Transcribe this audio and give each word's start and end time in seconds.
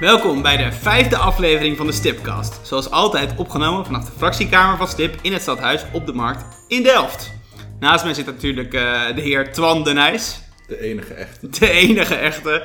Welkom 0.00 0.42
bij 0.42 0.56
de 0.56 0.72
vijfde 0.72 1.16
aflevering 1.16 1.76
van 1.76 1.86
de 1.86 1.92
Stipcast. 1.92 2.60
Zoals 2.62 2.90
altijd 2.90 3.32
opgenomen 3.36 3.84
vanaf 3.84 4.04
de 4.04 4.12
fractiekamer 4.16 4.76
van 4.76 4.88
Stip 4.88 5.14
in 5.22 5.32
het 5.32 5.42
stadhuis 5.42 5.82
op 5.92 6.06
de 6.06 6.12
markt 6.12 6.44
in 6.68 6.82
Delft. 6.82 7.32
Naast 7.80 8.04
mij 8.04 8.14
zit 8.14 8.26
natuurlijk 8.26 8.74
eh, 8.74 9.00
de 9.14 9.20
heer 9.20 9.52
Twan 9.52 9.84
de 9.84 9.92
Nijs. 9.92 10.40
De 10.66 10.80
enige 10.80 11.14
echte. 11.14 11.48
De 11.48 11.70
enige 11.70 12.14
echte. 12.14 12.62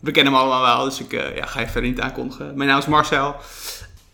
We 0.00 0.10
kennen 0.10 0.32
hem 0.32 0.42
allemaal 0.42 0.62
wel, 0.76 0.84
dus 0.84 1.00
ik 1.00 1.12
eh, 1.12 1.36
ja, 1.36 1.46
ga 1.46 1.60
je 1.60 1.66
verder 1.66 1.90
niet 1.90 2.00
aankondigen. 2.00 2.52
Mijn 2.56 2.68
naam 2.68 2.78
is 2.78 2.86
Marcel. 2.86 3.36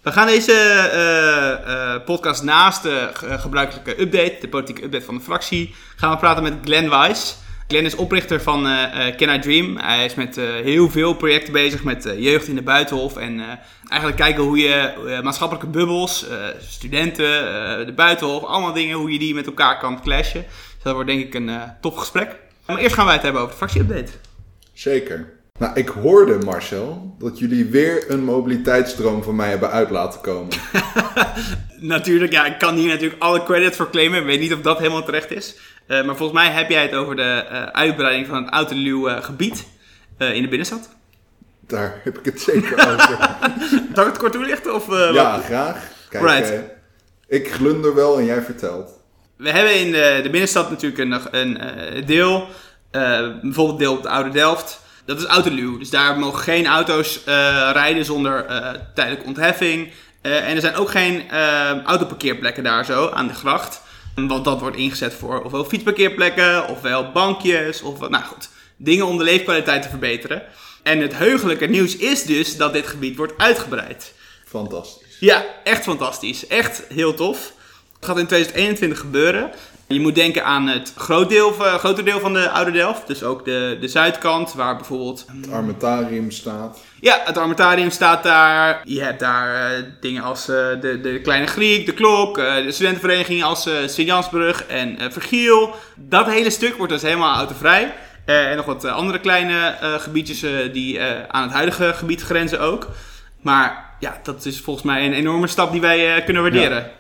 We 0.03 0.13
gaan 0.13 0.27
deze 0.27 0.53
eh, 0.53 2.05
podcast 2.05 2.43
naast 2.43 2.83
de 2.83 3.11
ge- 3.13 3.39
gebruikelijke 3.39 4.01
update, 4.01 4.37
de 4.41 4.49
politieke 4.49 4.83
update 4.85 5.05
van 5.05 5.15
de 5.15 5.21
fractie, 5.21 5.75
gaan 5.97 6.11
we 6.11 6.17
praten 6.17 6.43
met 6.43 6.55
Glenn 6.65 6.89
Weiss. 6.91 7.37
Glenn 7.73 7.87
is 7.87 7.97
oprichter 7.97 8.41
van 8.41 8.67
eh, 8.67 9.17
Can 9.17 9.35
I 9.35 9.39
Dream. 9.39 9.77
Hij 9.77 10.05
is 10.05 10.15
met 10.15 10.37
eh, 10.37 10.45
heel 10.45 10.91
veel 10.91 11.15
projecten 11.15 11.53
bezig 11.53 11.85
met 11.85 12.15
jeugd 12.17 12.49
in 12.49 12.55
de 12.55 12.63
buitenhof. 12.63 13.17
En 13.17 13.41
eigenlijk 13.89 14.21
kijken 14.21 14.43
hoe 14.43 14.59
je 14.59 15.21
maatschappelijke 15.23 15.69
bubbels, 15.69 16.27
studenten, 16.59 17.27
de 17.87 17.93
buitenhof, 17.97 18.45
allemaal 18.45 18.73
dingen, 18.73 18.97
hoe 18.97 19.13
je 19.13 19.19
die 19.19 19.35
met 19.35 19.47
elkaar 19.47 19.79
kan 19.79 20.03
clashen. 20.03 20.45
Dus 20.75 20.83
dat 20.83 20.95
wordt 20.95 21.09
denk 21.09 21.25
ik 21.25 21.35
een 21.35 21.51
tof 21.81 21.97
gesprek. 21.97 22.37
Maar 22.67 22.79
eerst 22.79 22.95
gaan 22.95 23.05
wij 23.05 23.15
het 23.15 23.23
hebben 23.23 23.41
over 23.41 23.53
de 23.53 23.59
fractieupdate. 23.59 24.13
Zeker. 24.73 25.33
Nou, 25.59 25.75
ik 25.75 25.89
hoorde, 25.89 26.39
Marcel, 26.45 27.15
dat 27.19 27.39
jullie 27.39 27.65
weer 27.65 28.05
een 28.11 28.25
mobiliteitsdroom 28.25 29.23
van 29.23 29.37
mij 29.37 29.49
hebben 29.49 29.71
uit 29.71 29.91
laten 29.91 30.21
komen. 30.21 30.57
Natuurlijk, 31.81 32.33
ja, 32.33 32.47
ik 32.47 32.59
kan 32.59 32.75
hier 32.75 32.89
natuurlijk 32.89 33.23
alle 33.23 33.43
credit 33.43 33.77
voor 33.77 33.91
claimen. 33.91 34.21
Ik 34.21 34.27
weet 34.27 34.41
niet 34.41 34.55
of 34.55 34.61
dat 34.61 34.79
helemaal 34.79 35.05
terecht 35.05 35.31
is. 35.31 35.57
Eh, 35.87 36.05
maar 36.05 36.17
volgens 36.17 36.39
mij 36.39 36.51
heb 36.51 36.71
jij 36.71 36.83
het 36.83 36.95
over 36.95 37.17
de 37.17 37.45
eh, 37.51 37.63
uitbreiding 37.63 38.27
van 38.27 38.43
het 38.43 38.51
Outerluw 38.51 39.09
eh, 39.09 39.23
gebied 39.23 39.67
in 40.19 40.43
de 40.43 40.49
binnenstad. 40.49 40.89
Daar 41.61 42.01
heb 42.05 42.19
ik 42.19 42.25
het 42.25 42.41
zeker 42.41 42.73
over. 42.73 43.41
Ik 43.91 43.97
het 43.97 44.19
kort 44.19 44.33
toelichten? 44.33 44.75
Of, 44.75 44.87
ja, 44.89 45.33
wat? 45.37 45.45
graag. 45.45 45.91
Kijk, 46.09 46.25
Right. 46.25 46.63
ik 47.29 47.53
glunder 47.53 47.95
wel 47.95 48.19
en 48.19 48.25
jij 48.25 48.43
vertelt. 48.43 48.91
We 49.37 49.51
hebben 49.51 49.81
in 49.81 49.93
de, 49.93 50.21
de 50.23 50.31
binnenstad 50.31 50.71
natuurlijk 50.71 51.01
een, 51.01 51.37
een 51.41 52.07
deel. 52.07 52.49
bijvoorbeeld 53.43 53.79
deel 53.79 53.93
op 53.93 54.03
de 54.03 54.09
Oude 54.09 54.31
Delft. 54.31 54.81
Dat 55.05 55.19
is 55.19 55.27
Outerluw. 55.27 55.79
Dus 55.79 55.91
daar 55.91 56.19
mogen 56.19 56.43
geen 56.43 56.67
auto's 56.67 57.21
rijden 57.73 58.05
zonder 58.05 58.47
tijdelijke 58.95 59.27
ontheffing. 59.27 59.93
En 60.21 60.55
er 60.55 60.61
zijn 60.61 60.75
ook 60.75 60.91
geen 60.91 61.31
autoparkeerplekken 61.85 62.63
daar 62.63 62.85
zo 62.85 63.11
aan 63.11 63.27
de 63.27 63.35
gracht. 63.35 63.82
Want 64.15 64.45
dat 64.45 64.61
wordt 64.61 64.77
ingezet 64.77 65.15
voor 65.15 65.43
ofwel 65.43 65.65
fietsparkeerplekken, 65.65 66.69
ofwel 66.69 67.13
bankjes, 67.13 67.83
of 67.83 68.09
nou 68.09 68.25
goed, 68.25 68.49
dingen 68.77 69.07
om 69.07 69.19
de 69.19 69.25
leefkwaliteit 69.25 69.83
te 69.83 69.89
verbeteren. 69.89 70.43
En 70.83 71.01
het 71.01 71.17
heugelijke 71.17 71.67
nieuws 71.67 71.97
is 71.97 72.23
dus 72.23 72.57
dat 72.57 72.73
dit 72.73 72.87
gebied 72.87 73.17
wordt 73.17 73.33
uitgebreid. 73.37 74.13
Fantastisch. 74.45 75.17
Ja, 75.21 75.45
echt 75.65 75.83
fantastisch. 75.83 76.47
Echt 76.47 76.83
heel 76.89 77.15
tof. 77.15 77.53
Het 77.97 78.05
gaat 78.05 78.19
in 78.19 78.27
2021 78.27 78.99
gebeuren. 78.99 79.51
Je 79.87 80.01
moet 80.01 80.15
denken 80.15 80.45
aan 80.45 80.67
het 80.69 80.93
groot 80.97 81.29
deel, 81.29 81.53
grote 81.53 82.03
deel 82.03 82.21
van 82.21 82.33
de 82.33 82.51
Oude 82.51 82.71
Delft. 82.71 83.07
Dus 83.07 83.23
ook 83.23 83.45
de, 83.45 83.77
de 83.81 83.89
zuidkant, 83.89 84.53
waar 84.55 84.77
bijvoorbeeld... 84.77 85.27
Het 85.41 85.53
armentarium 85.53 86.31
staat. 86.31 86.79
Ja, 87.01 87.21
het 87.25 87.39
armentarium 87.39 87.91
staat 87.91 88.23
daar. 88.23 88.81
Je 88.85 89.03
hebt 89.03 89.21
daar 89.21 89.71
eh, 89.73 89.83
dingen 90.01 90.23
als 90.23 90.49
eh, 90.49 90.57
de, 90.81 91.01
de 91.01 91.21
Kleine 91.21 91.47
Griek, 91.47 91.87
de 91.87 91.93
Klok, 91.93 92.39
eh, 92.39 92.55
de 92.55 92.73
studentenvereniging 92.73 93.43
als 93.45 93.67
eh 93.67 93.75
Sint-Jansbrug 93.87 94.65
en 94.67 94.99
eh, 94.99 95.11
Vergiel. 95.11 95.75
Dat 95.97 96.27
hele 96.27 96.51
stuk 96.51 96.77
wordt 96.77 96.93
dus 96.93 97.03
helemaal 97.03 97.37
autovrij. 97.37 97.95
Eh, 98.25 98.51
en 98.51 98.57
nog 98.57 98.67
wat 98.67 98.85
andere 98.85 99.21
kleine 99.21 99.67
eh, 99.81 99.95
gebiedjes 99.95 100.43
eh, 100.43 100.51
die 100.73 100.99
eh, 100.99 101.23
aan 101.29 101.43
het 101.43 101.53
huidige 101.53 101.93
gebied 101.95 102.23
grenzen 102.23 102.61
ook. 102.61 102.87
Maar 103.41 103.91
ja, 104.01 104.21
dat 104.23 104.45
is 104.45 104.61
volgens 104.61 104.85
mij 104.87 105.07
een 105.07 105.13
enorme 105.13 105.47
stap 105.47 105.73
die 105.73 105.81
wij 105.81 106.17
eh, 106.17 106.25
kunnen 106.25 106.43
waarderen. 106.43 106.91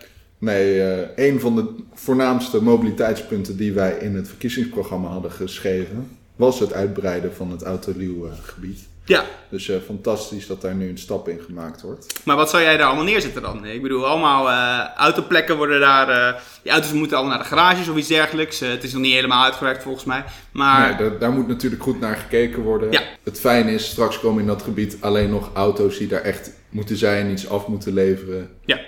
Nee, 0.42 0.82
eh, 0.82 1.26
een 1.28 1.40
van 1.40 1.56
de 1.56 1.74
voornaamste 1.94 2.62
mobiliteitspunten 2.62 3.56
die 3.56 3.72
wij 3.72 3.92
in 4.00 4.14
het 4.16 4.28
verkiezingsprogramma 4.28 5.08
hadden 5.08 5.30
geschreven, 5.32 6.16
was 6.36 6.60
het 6.60 6.72
uitbreiden 6.72 7.34
van 7.34 7.50
het 7.50 7.62
Autoluw-gebied. 7.62 8.78
Ja, 9.04 9.24
Dus 9.48 9.68
eh, 9.68 9.76
fantastisch 9.86 10.46
dat 10.46 10.60
daar 10.60 10.74
nu 10.74 10.88
een 10.88 10.98
stap 10.98 11.28
in 11.28 11.40
gemaakt 11.46 11.82
wordt. 11.82 12.06
maar 12.24 12.36
wat 12.36 12.50
zou 12.50 12.62
jij 12.62 12.76
daar 12.76 12.86
allemaal 12.86 13.04
neerzetten 13.04 13.42
dan? 13.42 13.64
Ik 13.66 13.82
bedoel, 13.82 14.06
allemaal 14.06 14.48
eh, 14.50 14.96
autoplekken 14.96 15.56
worden 15.56 15.80
daar... 15.80 16.08
eh, 16.08 16.40
die 16.62 16.72
auto's 16.72 16.92
moeten 16.92 17.16
allemaal 17.16 17.34
naar 17.36 17.42
de 17.48 17.48
garages 17.54 17.88
of 17.88 17.96
iets 17.96 18.08
dergelijks. 18.08 18.60
Eh, 18.60 18.68
het 18.68 18.84
is 18.84 18.92
nog 18.92 19.02
niet 19.02 19.14
helemaal 19.14 19.44
uitgewerkt 19.44 19.82
volgens 19.82 20.04
mij. 20.04 20.24
Maar 20.52 20.88
Nee, 20.88 21.08
daar, 21.10 21.18
daar 21.18 21.32
moet 21.32 21.48
natuurlijk 21.48 21.82
goed 21.82 22.00
naar 22.00 22.16
gekeken 22.16 22.62
worden. 22.62 22.92
Ja. 22.92 23.02
Het 23.22 23.40
fijne 23.40 23.72
is, 23.72 23.86
straks 23.90 24.20
komen 24.20 24.40
in 24.40 24.46
dat 24.46 24.62
gebied 24.62 24.96
alleen 25.00 25.30
nog 25.30 25.50
auto's 25.54 25.98
die 25.98 26.08
daar 26.08 26.22
echt 26.22 26.50
moeten 26.68 26.96
zijn, 26.96 27.30
iets 27.30 27.48
af 27.48 27.66
moeten 27.66 27.92
leveren. 27.94 28.50
ja, 28.64 28.80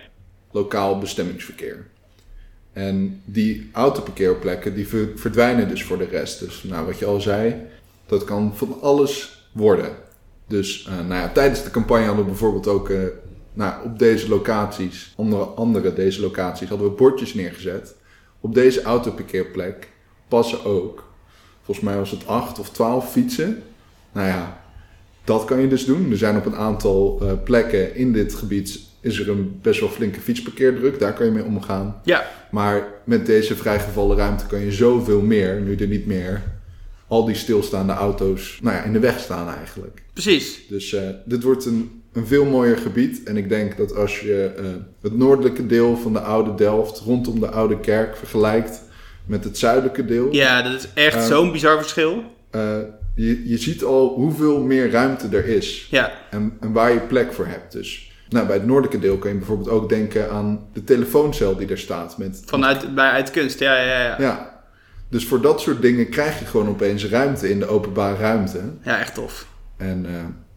Lokaal 0.55 0.99
bestemmingsverkeer. 0.99 1.87
En 2.73 3.23
die 3.25 3.71
autoparkeerplekken 3.73 4.75
die 4.75 4.89
ver- 4.89 5.13
verdwijnen 5.15 5.69
dus 5.69 5.85
voor 5.85 5.99
de 5.99 6.05
rest. 6.05 6.39
Dus 6.39 6.63
nou, 6.63 6.87
wat 6.87 6.99
je 6.99 7.07
al 7.07 7.21
zei, 7.21 7.57
dat 8.07 8.25
kan 8.25 8.57
van 8.57 8.81
alles 8.81 9.47
worden. 9.53 9.91
Dus 10.47 10.87
eh, 10.87 10.99
nou 10.99 11.15
ja, 11.21 11.29
tijdens 11.29 11.65
de 11.65 11.71
campagne 11.71 12.05
hadden 12.07 12.25
we 12.25 12.31
bijvoorbeeld 12.31 12.67
ook 12.67 12.91
eh, 12.91 12.99
nou, 13.53 13.85
op 13.85 13.99
deze 13.99 14.29
locaties, 14.29 15.13
andere, 15.17 15.43
andere 15.43 15.93
deze 15.93 16.21
locaties, 16.21 16.69
hadden 16.69 16.89
we 16.89 16.95
bordjes 16.95 17.35
neergezet. 17.35 17.95
Op 18.41 18.55
deze 18.55 18.83
autoparkeerplek 18.83 19.89
passen 20.29 20.65
ook, 20.65 21.05
volgens 21.63 21.87
mij 21.87 21.97
was 21.97 22.11
het 22.11 22.27
acht 22.27 22.59
of 22.59 22.71
twaalf 22.71 23.11
fietsen. 23.11 23.63
Nou 24.13 24.27
ja, 24.27 24.63
dat 25.25 25.45
kan 25.45 25.61
je 25.61 25.69
dus 25.69 25.85
doen. 25.85 26.11
Er 26.11 26.19
zijn 26.19 26.37
op 26.37 26.47
een 26.47 26.57
aantal 26.57 27.19
eh, 27.21 27.33
plekken 27.45 27.95
in 27.95 28.13
dit 28.13 28.35
gebied 28.35 28.81
is 29.05 29.19
er 29.21 29.29
een 29.29 29.59
best 29.63 29.81
wel 29.81 29.89
flinke 29.89 30.21
fietsparkeerdruk. 30.21 30.99
Daar 30.99 31.13
kan 31.13 31.27
je 31.27 31.33
mee 31.33 31.45
omgaan. 31.45 32.01
ja, 32.05 32.25
Maar 32.51 32.83
met 33.05 33.27
deze 33.27 33.57
vrijgevallen 33.57 34.17
ruimte 34.17 34.47
kan 34.47 34.61
je 34.61 34.73
zoveel 34.73 35.21
meer, 35.21 35.61
nu 35.61 35.77
er 35.77 35.87
niet 35.87 36.07
meer 36.07 36.43
al 37.09 37.25
die 37.25 37.35
stilstaande 37.35 37.93
auto's 37.93 38.59
nou 38.63 38.77
ja, 38.77 38.83
in 38.83 38.93
de 38.93 38.99
weg 38.99 39.19
staan 39.19 39.49
eigenlijk. 39.57 40.03
precies. 40.13 40.61
Dus 40.69 40.93
eh, 40.95 41.03
dit 41.25 41.43
wordt 41.43 41.65
een, 41.65 42.03
een 42.13 42.27
veel 42.27 42.45
mooier 42.45 42.77
gebied. 42.77 43.23
En 43.23 43.37
ik 43.37 43.49
denk 43.49 43.77
dat 43.77 43.97
als 43.97 44.21
je 44.21 44.53
eh, 44.57 44.65
het 45.03 45.17
noordelijke 45.17 45.67
deel 45.67 45.97
van 45.97 46.13
de 46.13 46.21
oude 46.21 46.55
Delft 46.55 46.99
rondom 46.99 47.41
de 47.41 47.49
oude 47.51 47.81
kerk 47.81 48.17
vergelijkt 48.17 48.83
met 49.27 49.45
het 49.45 49.59
zuidelijke 49.59 50.05
deel, 50.05 50.33
Ja, 50.33 50.63
dat 50.63 50.73
is 50.75 50.89
echt 50.95 51.15
Eh, 51.17 51.27
zo'n 51.27 51.53
bizar 51.53 51.79
verschil. 51.79 52.23
je, 53.15 53.49
je 53.49 53.59
ziet 53.59 53.85
al 53.85 54.09
hoeveel 54.15 54.61
meer 54.61 54.91
ruimte 54.91 55.29
er 55.37 55.47
is. 55.47 55.87
Ja, 55.91 56.13
En, 56.31 56.57
en 56.61 56.73
waar 56.73 56.93
je 56.93 57.01
plek 57.01 57.33
voor 57.33 57.47
hebt. 57.47 57.73
Dus 57.73 58.11
nou, 58.29 58.47
bij 58.47 58.57
het 58.57 58.67
noordelijke 58.67 58.99
deel 58.99 59.19
kan 59.19 59.31
je 59.31 59.37
bijvoorbeeld 59.37 59.69
ook 59.69 59.89
denken 59.89 60.31
aan 60.31 60.67
de 60.73 60.85
telefooncel 60.85 61.57
die 61.57 61.69
er 61.69 61.79
staat. 61.79 62.19
Met, 62.19 62.43
vanuit 62.47 62.95
bij, 62.95 63.11
uit 63.11 63.31
kunst. 63.31 63.59
Ja, 63.59 63.77
ja, 63.77 64.03
ja. 64.03 64.17
ja. 64.19 64.63
Dus 65.09 65.27
voor 65.27 65.41
dat 65.41 65.61
soort 65.61 65.83
dingen 65.83 66.09
krijg 66.09 66.39
je 66.39 66.45
gewoon 66.45 66.69
opeens 66.69 67.07
ruimte 67.07 67.51
in 67.51 67.59
de 67.59 67.67
openbare 67.67 68.17
ruimte. 68.17 68.61
Ja, 68.83 68.99
echt 68.99 69.15
tof. 69.15 69.47
En 69.77 70.07
eh, 70.07 70.13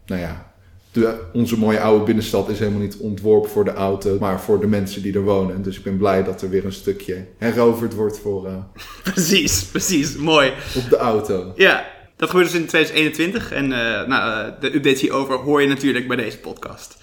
nou 0.06 0.20
ja, 0.20 0.52
de, 0.92 1.20
onze 1.32 1.58
mooie 1.58 1.80
oude 1.80 2.04
binnenstad 2.04 2.48
is 2.48 2.58
helemaal 2.58 2.80
niet 2.80 2.96
ontworpen 2.96 3.50
voor 3.50 3.64
de 3.64 3.72
auto, 3.72 4.16
maar 4.20 4.40
voor 4.40 4.60
de 4.60 4.66
mensen 4.66 5.02
die 5.02 5.14
er 5.14 5.22
wonen. 5.22 5.62
Dus 5.62 5.76
ik 5.76 5.82
ben 5.82 5.96
blij 5.96 6.24
dat 6.24 6.42
er 6.42 6.50
weer 6.50 6.64
een 6.64 6.72
stukje 6.72 7.26
heroverd 7.38 7.94
wordt 7.94 8.18
voor, 8.18 8.46
eh, 8.46 8.54
Precies, 9.12 9.64
precies. 9.64 10.16
Mooi. 10.16 10.52
op 10.74 10.90
de 10.90 10.96
auto. 10.96 11.52
Ja, 11.56 11.86
dat 12.16 12.30
gebeurt 12.30 12.50
dus 12.50 12.60
in 12.60 12.66
2021. 12.66 13.52
En 13.52 13.72
eh, 13.72 14.06
nou, 14.08 14.52
de 14.60 14.74
updates 14.74 15.00
hierover 15.00 15.36
hoor 15.36 15.62
je 15.62 15.68
natuurlijk 15.68 16.08
bij 16.08 16.16
deze 16.16 16.38
podcast. 16.38 16.96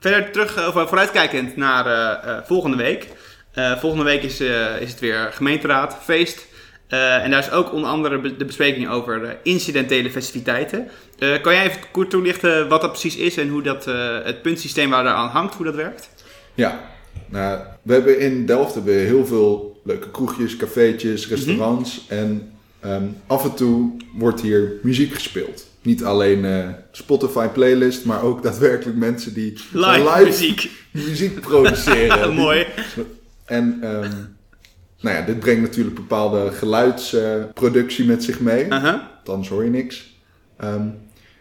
Verder 0.00 0.30
terug, 0.30 0.56
eh, 0.56 0.66
of 0.76 0.88
vooruitkijkend 0.88 1.56
naar 1.56 1.86
eh, 1.86 2.30
eh, 2.30 2.44
volgende 2.44 2.76
week. 2.76 3.06
Volgende 3.78 4.04
week 4.04 4.22
is, 4.22 4.40
is 4.80 4.90
het 4.90 5.00
weer 5.00 5.28
gemeenteraad, 5.32 5.96
feest. 6.02 6.46
En 6.88 7.30
daar 7.30 7.38
is 7.38 7.50
ook 7.50 7.72
onder 7.72 7.90
andere 7.90 8.18
be- 8.18 8.36
de 8.36 8.44
bespreking 8.44 8.88
over 8.88 9.36
incidentele 9.42 10.10
festiviteiten. 10.10 10.88
Kan 11.42 11.54
jij 11.54 11.66
even 11.66 11.80
kort 11.92 12.10
toelichten 12.10 12.68
wat 12.68 12.80
dat 12.80 12.90
precies 12.90 13.16
is 13.16 13.36
en 13.36 13.48
hoe 13.48 13.62
dat, 13.62 13.84
het 14.24 14.42
puntsysteem 14.42 14.90
waar 14.90 15.04
daaraan 15.04 15.28
hangt, 15.28 15.54
hoe 15.54 15.64
dat 15.64 15.74
werkt? 15.74 16.10
Ja, 16.54 16.80
nou, 17.26 17.60
we 17.82 17.92
hebben 17.92 18.20
in 18.20 18.46
Delft 18.46 18.74
hebben 18.74 18.94
we 18.94 19.00
heel 19.00 19.26
veel 19.26 19.80
leuke 19.84 20.10
kroegjes, 20.10 20.56
cafeetjes, 20.56 21.28
restaurants. 21.28 22.06
En 22.08 22.52
ehm, 22.80 23.04
af 23.26 23.44
en 23.44 23.54
toe 23.54 23.96
wordt 24.14 24.40
hier 24.40 24.72
muziek 24.82 25.14
gespeeld. 25.14 25.69
Niet 25.82 26.04
alleen 26.04 26.44
eh, 26.44 26.68
Spotify 26.90 27.46
playlist, 27.46 28.04
maar 28.04 28.22
ook 28.22 28.42
daadwerkelijk 28.42 28.98
mensen 28.98 29.34
die 29.34 29.52
Live, 29.72 30.24
muziek. 30.24 30.70
muziek 30.90 31.40
produceren. 31.40 32.34
Mooi. 32.44 32.66
En 33.44 33.78
ehm, 33.82 34.10
nou 35.00 35.16
ja, 35.16 35.22
dit 35.22 35.38
brengt 35.38 35.60
natuurlijk 35.60 35.96
bepaalde 35.96 36.50
geluidsproductie 36.52 38.04
met 38.04 38.24
zich 38.24 38.40
mee. 38.40 38.64
Uh-huh. 38.64 39.00
Althans 39.18 39.48
hoor 39.48 39.64
je 39.64 39.70
niks. 39.70 40.18
Ehm, 40.56 40.88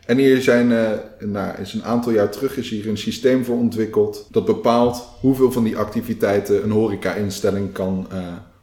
en 0.06 0.18
hier 0.18 0.42
zijn, 0.42 0.72
eh, 0.72 0.92
nou, 1.20 1.62
is 1.62 1.74
een 1.74 1.84
aantal 1.84 2.12
jaar 2.12 2.32
terug 2.32 2.58
is 2.58 2.70
hier 2.70 2.88
een 2.88 2.98
systeem 2.98 3.46
voor 3.46 3.58
ontwikkeld 3.58 4.28
dat 4.32 4.46
bepaalt 4.46 5.08
hoeveel 5.20 5.52
van 5.52 5.64
die 5.64 5.78
activiteiten 5.78 6.64
een 6.64 6.72
horeca-instelling 6.72 7.72
kan 7.72 8.08
eh, 8.12 8.18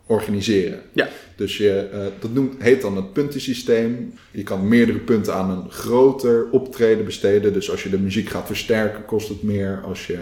organiseren. 0.06 0.82
Ja. 0.92 1.08
Dus 1.36 1.56
je, 1.56 1.88
eh, 1.92 2.00
dat 2.20 2.32
noemt, 2.32 2.62
heet 2.62 2.80
dan 2.80 2.96
het 2.96 3.12
puntensysteem. 3.12 4.14
Je 4.30 4.42
kan 4.42 4.68
meerdere 4.68 4.98
punten 4.98 5.34
aan 5.34 5.50
een 5.50 5.70
groter 5.70 6.50
optreden 6.50 7.04
besteden. 7.04 7.52
Dus 7.52 7.70
als 7.70 7.82
je 7.82 7.90
de 7.90 7.98
muziek 7.98 8.28
gaat 8.28 8.46
versterken, 8.46 9.04
kost 9.04 9.28
het 9.28 9.42
meer. 9.42 9.80
Als 9.84 10.06
je, 10.06 10.18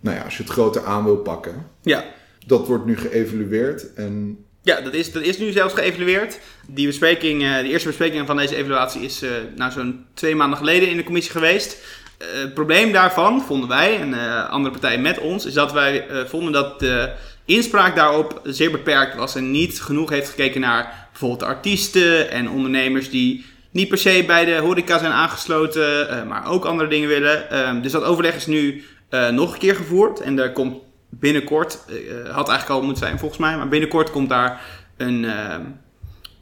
nou 0.00 0.16
ja, 0.16 0.22
als 0.22 0.36
je 0.36 0.42
het 0.42 0.52
groter 0.52 0.84
aan 0.84 1.04
wil 1.04 1.16
pakken. 1.16 1.66
Ja, 1.82 2.04
Dat 2.46 2.66
wordt 2.66 2.86
nu 2.86 2.96
geëvalueerd. 2.96 3.94
En 3.94 4.38
Ja, 4.62 4.80
dat 4.80 4.94
is, 4.94 5.12
dat 5.12 5.22
is 5.22 5.38
nu 5.38 5.52
zelfs 5.52 5.74
geëvalueerd. 5.74 6.40
Die 6.66 6.86
bespreking, 6.86 7.42
eh, 7.42 7.58
de 7.58 7.68
eerste 7.68 7.88
bespreking 7.88 8.26
van 8.26 8.36
deze 8.36 8.56
evaluatie 8.56 9.02
is 9.02 9.22
eh, 9.22 9.30
nou 9.56 9.72
zo'n 9.72 10.04
twee 10.14 10.34
maanden 10.34 10.58
geleden 10.58 10.88
in 10.88 10.96
de 10.96 11.04
commissie 11.04 11.32
geweest. 11.32 11.76
Het 12.18 12.54
probleem 12.54 12.92
daarvan, 12.92 13.42
vonden 13.42 13.68
wij 13.68 14.00
en 14.00 14.14
andere 14.48 14.70
partijen 14.70 15.02
met 15.02 15.18
ons, 15.18 15.46
is 15.46 15.52
dat 15.52 15.72
wij 15.72 16.06
vonden 16.26 16.52
dat 16.52 16.80
de 16.80 17.12
inspraak 17.48 17.96
daarop 17.96 18.40
zeer 18.44 18.70
beperkt 18.70 19.16
was 19.16 19.34
en 19.34 19.50
niet 19.50 19.80
genoeg 19.80 20.10
heeft 20.10 20.28
gekeken 20.28 20.60
naar 20.60 21.08
bijvoorbeeld 21.10 21.42
artiesten 21.42 22.30
en 22.30 22.50
ondernemers 22.50 23.10
die 23.10 23.44
niet 23.70 23.88
per 23.88 23.98
se 23.98 24.24
bij 24.26 24.44
de 24.44 24.56
horeca 24.56 24.98
zijn 24.98 25.12
aangesloten, 25.12 26.08
eh, 26.08 26.26
maar 26.26 26.46
ook 26.46 26.64
andere 26.64 26.88
dingen 26.88 27.08
willen. 27.08 27.50
Ehm, 27.50 27.80
dus 27.80 27.92
dat 27.92 28.04
overleg 28.04 28.34
is 28.34 28.46
nu 28.46 28.84
eh, 29.08 29.28
nog 29.28 29.52
een 29.52 29.58
keer 29.58 29.74
gevoerd 29.74 30.20
en 30.20 30.38
er 30.38 30.52
komt 30.52 30.76
binnenkort, 31.08 31.84
eh, 31.88 32.34
had 32.34 32.48
eigenlijk 32.48 32.80
al 32.80 32.82
moeten 32.82 33.06
zijn 33.06 33.18
volgens 33.18 33.40
mij, 33.40 33.56
maar 33.56 33.68
binnenkort 33.68 34.10
komt 34.10 34.28
daar 34.28 34.60
een, 34.96 35.24
ehm, 35.24 35.62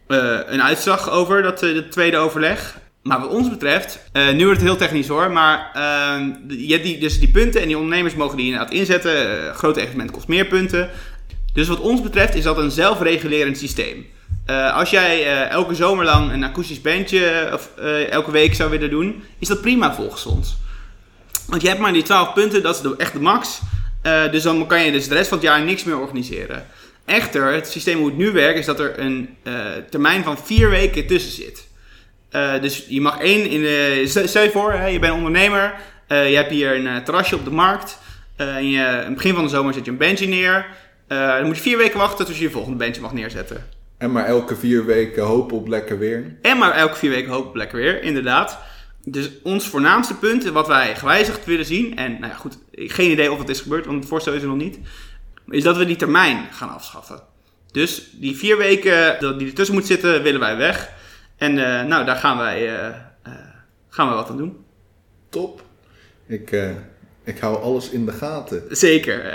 eh, 0.06 0.38
een 0.46 0.62
uitslag 0.62 1.10
over, 1.10 1.42
dat 1.42 1.60
het 1.60 1.92
tweede 1.92 2.16
overleg. 2.16 2.78
Maar 3.06 3.20
wat 3.20 3.30
ons 3.30 3.50
betreft, 3.50 3.98
eh, 4.12 4.32
nu 4.32 4.44
wordt 4.44 4.60
het 4.60 4.68
heel 4.68 4.78
technisch 4.78 5.08
hoor, 5.08 5.30
maar 5.30 5.70
ehm, 5.74 6.30
je 6.48 6.72
hebt 6.72 6.84
die, 6.84 6.98
dus 6.98 7.18
die 7.18 7.28
punten 7.28 7.60
en 7.60 7.66
die 7.66 7.76
ondernemers 7.76 8.14
mogen 8.14 8.36
die 8.36 8.46
inderdaad 8.46 8.72
inzetten. 8.72 9.46
Eh, 9.46 9.54
grote 9.54 9.80
evenement 9.80 10.10
kost 10.10 10.28
meer 10.28 10.46
punten. 10.46 10.90
Dus 11.52 11.68
wat 11.68 11.80
ons 11.80 12.02
betreft 12.02 12.34
is 12.34 12.42
dat 12.42 12.58
een 12.58 12.70
zelfregulerend 12.70 13.58
systeem. 13.58 14.06
Eh, 14.46 14.76
als 14.76 14.90
jij 14.90 15.46
elke 15.48 15.74
zomer 15.74 16.04
lang 16.04 16.32
een 16.32 16.44
akoestisch 16.44 16.80
bandje 16.80 17.50
of, 17.52 17.70
elke 18.10 18.30
week 18.30 18.54
zou 18.54 18.70
willen 18.70 18.90
doen, 18.90 19.22
is 19.38 19.48
dat 19.48 19.60
prima 19.60 19.94
volgens 19.94 20.26
ons. 20.26 20.56
Want 21.46 21.62
je 21.62 21.68
hebt 21.68 21.80
maar 21.80 21.92
die 21.92 22.02
12 22.02 22.32
punten, 22.32 22.62
dat 22.62 22.84
is 22.84 22.90
echt 22.96 23.12
de 23.12 23.20
max. 23.20 23.60
Dus 24.30 24.42
dan 24.42 24.66
kan 24.66 24.82
je 24.82 24.92
dus 24.92 25.08
de 25.08 25.14
rest 25.14 25.28
van 25.28 25.38
het 25.38 25.46
jaar 25.46 25.62
niks 25.62 25.84
meer 25.84 25.98
organiseren. 25.98 26.66
Echter, 27.04 27.52
het 27.52 27.68
systeem 27.68 27.98
hoe 27.98 28.06
het 28.06 28.16
nu 28.16 28.32
werkt, 28.32 28.58
is 28.58 28.66
dat 28.66 28.80
er 28.80 28.98
een 28.98 29.28
termijn 29.90 30.24
van 30.24 30.38
vier 30.38 30.70
weken 30.70 31.06
tussen 31.06 31.32
zit. 31.32 31.66
Eh, 32.36 32.60
dus 32.60 32.84
je 32.88 33.00
mag 33.00 33.18
één 33.18 33.50
in 33.50 33.60
de. 33.60 34.02
Stel 34.24 34.42
je 34.42 34.50
voor, 34.50 34.72
hè, 34.72 34.86
je 34.86 34.98
bent 34.98 35.14
ondernemer. 35.14 35.74
eh, 36.06 36.30
je 36.30 36.36
hebt 36.36 36.50
hier 36.50 36.76
een 36.76 36.86
eh, 36.86 36.96
terrasje 36.96 37.34
op 37.34 37.44
de 37.44 37.50
markt. 37.50 37.98
en 38.36 38.70
je, 38.70 38.78
in 38.78 38.84
het 38.84 39.14
begin 39.14 39.34
van 39.34 39.44
de 39.44 39.50
zomer 39.50 39.74
zet 39.74 39.84
je 39.84 39.90
een 39.90 39.96
bandje 39.96 40.26
neer. 40.26 40.66
Dan 41.08 41.46
moet 41.46 41.56
je 41.56 41.62
vier 41.62 41.76
weken 41.76 41.98
wachten 41.98 42.26
tot 42.26 42.36
je 42.36 42.42
je 42.42 42.50
volgende 42.50 42.78
bandje 42.78 43.00
mag 43.00 43.12
neerzetten. 43.12 43.64
En 43.98 44.12
maar 44.12 44.24
elke 44.24 44.56
vier 44.56 44.84
weken 44.84 45.22
hopen 45.22 45.56
op 45.56 45.68
lekker 45.68 45.98
weer. 45.98 46.36
En 46.42 46.58
maar 46.58 46.72
elke 46.72 46.96
vier 46.96 47.10
weken 47.10 47.32
hoop 47.32 47.54
lekker 47.54 47.78
weer, 47.78 48.02
inderdaad. 48.02 48.58
Dus 49.04 49.30
ons 49.42 49.68
voornaamste 49.68 50.14
punt, 50.14 50.44
wat 50.44 50.66
wij 50.66 50.96
gewijzigd 50.96 51.44
willen 51.44 51.64
zien, 51.64 51.96
en 51.96 52.12
nou 52.12 52.32
ja, 52.32 52.38
goed, 52.38 52.58
geen 52.72 53.10
idee 53.10 53.32
of 53.32 53.38
het 53.38 53.48
is 53.48 53.60
gebeurd, 53.60 53.86
want 53.86 53.98
het 53.98 54.08
voorstel 54.08 54.32
is 54.32 54.42
er 54.42 54.48
nog 54.48 54.56
niet, 54.56 54.78
is 55.50 55.62
dat 55.62 55.76
we 55.76 55.86
die 55.86 55.96
termijn 55.96 56.46
gaan 56.50 56.74
afschaffen. 56.74 57.20
Dus 57.72 58.10
die 58.12 58.36
vier 58.36 58.56
weken 58.56 59.18
die 59.38 59.46
ertussen 59.46 59.74
moet 59.74 59.86
zitten, 59.86 60.22
willen 60.22 60.40
wij 60.40 60.56
weg. 60.56 60.94
En 61.36 61.58
eh, 61.58 61.86
nou, 61.86 62.04
daar 62.04 62.16
gaan 62.16 62.38
wij, 62.38 62.56
eh, 62.56 62.86
eh, 62.86 63.32
gaan 63.88 64.06
wij 64.06 64.16
wat 64.16 64.30
aan 64.30 64.36
doen. 64.36 64.64
Top. 65.28 65.62
Ik, 66.26 66.56
ik 67.24 67.38
hou 67.38 67.62
alles 67.62 67.90
in 67.90 68.06
de 68.06 68.12
gaten. 68.12 68.62
Zeker. 68.68 69.34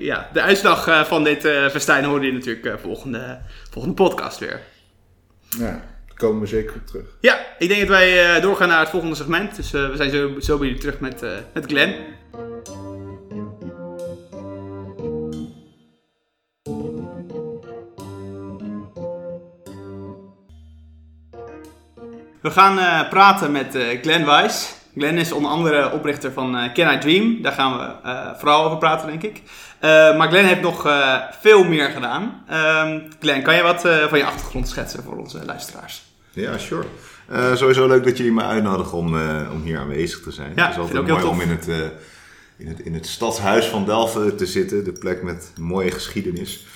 ja, 0.00 0.30
de 0.32 0.40
uitslag 0.40 1.06
van 1.06 1.24
dit 1.24 1.40
festijn 1.70 2.04
hoor 2.04 2.24
je 2.24 2.32
natuurlijk 2.32 2.80
volgende, 2.80 3.38
volgende 3.70 3.96
podcast 3.96 4.38
weer. 4.38 4.60
Ja, 5.58 5.70
daar 6.06 6.16
komen 6.16 6.40
we 6.40 6.46
zeker 6.46 6.74
op 6.74 6.86
terug. 6.86 7.16
Ja, 7.20 7.46
ik 7.58 7.68
denk 7.68 7.80
dat 7.80 7.88
wij 7.88 8.40
doorgaan 8.40 8.68
naar 8.68 8.80
het 8.80 8.88
volgende 8.88 9.14
segment. 9.14 9.56
Dus 9.56 9.70
we 9.70 9.92
zijn 9.94 10.10
zo, 10.10 10.40
zo 10.40 10.58
bij 10.58 10.66
jullie 10.66 10.82
terug 10.82 11.00
met, 11.00 11.24
met 11.52 11.64
Glenn. 11.66 11.94
We 22.44 22.50
gaan 22.50 22.78
eh, 22.78 23.08
praten 23.08 23.52
met 23.52 23.74
eh, 23.74 24.00
Glenn 24.02 24.24
Weiss. 24.24 24.74
Glenn 24.96 25.18
is 25.18 25.32
onder 25.32 25.50
andere 25.50 25.92
oprichter 25.92 26.32
van 26.32 26.56
eh, 26.56 26.72
Can 26.72 26.94
I 26.94 26.98
Dream. 26.98 27.42
Daar 27.42 27.52
gaan 27.52 27.78
we 27.78 27.92
vooral 28.38 28.64
over 28.64 28.78
praten, 28.78 29.06
denk 29.06 29.22
ik. 29.22 29.42
Maar 30.16 30.28
Glenn 30.28 30.46
heeft 30.46 30.60
nog 30.60 30.88
veel 31.40 31.64
meer 31.64 31.90
gedaan. 31.90 32.44
Ehm 32.48 33.00
Glenn, 33.20 33.42
kan 33.42 33.56
je 33.56 33.62
wat 33.62 33.80
van 34.08 34.18
je 34.18 34.24
achtergrond 34.24 34.68
schetsen 34.68 35.02
voor 35.02 35.16
onze 35.16 35.44
luisteraars? 35.44 36.02
Ja, 36.30 36.58
sure. 36.58 36.86
Sowieso 37.54 37.86
leuk 37.86 38.04
dat 38.04 38.16
jullie 38.16 38.32
me 38.32 38.42
uitnodigen 38.42 38.98
om, 38.98 39.14
om 39.52 39.62
hier 39.62 39.78
aanwezig 39.78 40.20
te 40.20 40.30
zijn. 40.30 40.52
Ja, 40.56 40.62
het 40.62 40.72
is 40.72 40.78
altijd 40.78 40.98
ook 40.98 41.06
heel 41.06 41.16
mooi 41.16 41.28
om 41.28 41.40
in 41.40 41.48
het, 41.48 41.66
in, 42.56 42.68
het, 42.68 42.80
in 42.80 42.94
het 42.94 43.06
stadshuis 43.06 43.66
van 43.66 43.84
Delft 43.84 44.38
te 44.38 44.46
zitten. 44.46 44.84
De 44.84 44.92
plek 44.92 45.22
met 45.22 45.52
mooie 45.60 45.90
geschiedenis. 45.90 46.66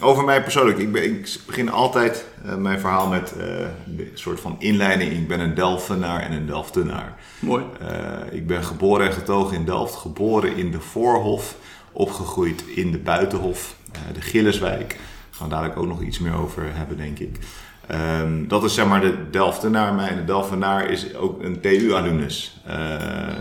Over 0.00 0.24
mij 0.24 0.42
persoonlijk. 0.42 0.78
Ik, 0.78 0.92
ben, 0.92 1.04
ik 1.04 1.36
begin 1.46 1.70
altijd 1.70 2.24
eh, 2.44 2.54
mijn 2.54 2.80
verhaal 2.80 3.08
met 3.08 3.34
eh, 3.38 3.46
een 3.86 4.10
soort 4.14 4.40
van 4.40 4.56
inleiding. 4.58 5.12
Ik 5.12 5.28
ben 5.28 5.40
een 5.40 5.54
Delftenaar 5.54 6.20
en 6.20 6.32
een 6.32 6.46
Delftenaar. 6.46 7.14
Mooi. 7.38 7.64
Eh, 7.80 7.88
ik 8.30 8.46
ben 8.46 8.64
geboren 8.64 9.06
en 9.06 9.12
getogen 9.12 9.56
in 9.56 9.64
Delft. 9.64 9.94
Geboren 9.94 10.56
in 10.56 10.70
de 10.70 10.80
Voorhof. 10.80 11.56
Opgegroeid 11.92 12.64
in 12.74 12.90
de 12.92 12.98
Buitenhof. 12.98 13.74
eh, 13.92 14.00
de 14.14 14.20
Gilleswijk. 14.20 14.88
Daar 14.88 14.98
gaan 15.30 15.48
we 15.48 15.54
dadelijk 15.54 15.78
ook 15.78 15.86
nog 15.86 16.02
iets 16.02 16.18
meer 16.18 16.34
over 16.36 16.62
hebben, 16.72 16.96
denk 16.96 17.18
ik. 17.18 17.38
Ehm, 17.86 18.46
dat 18.48 18.64
is 18.64 18.74
zeg 18.74 18.86
maar 18.86 19.00
de 19.00 19.30
Delftenaar. 19.30 19.94
Mijn 19.94 20.16
de 20.16 20.24
Delftenaar 20.24 20.90
is 20.90 21.14
ook 21.14 21.42
een 21.42 21.60
TU-alumnus. 21.60 22.60
Eh, 22.66 22.76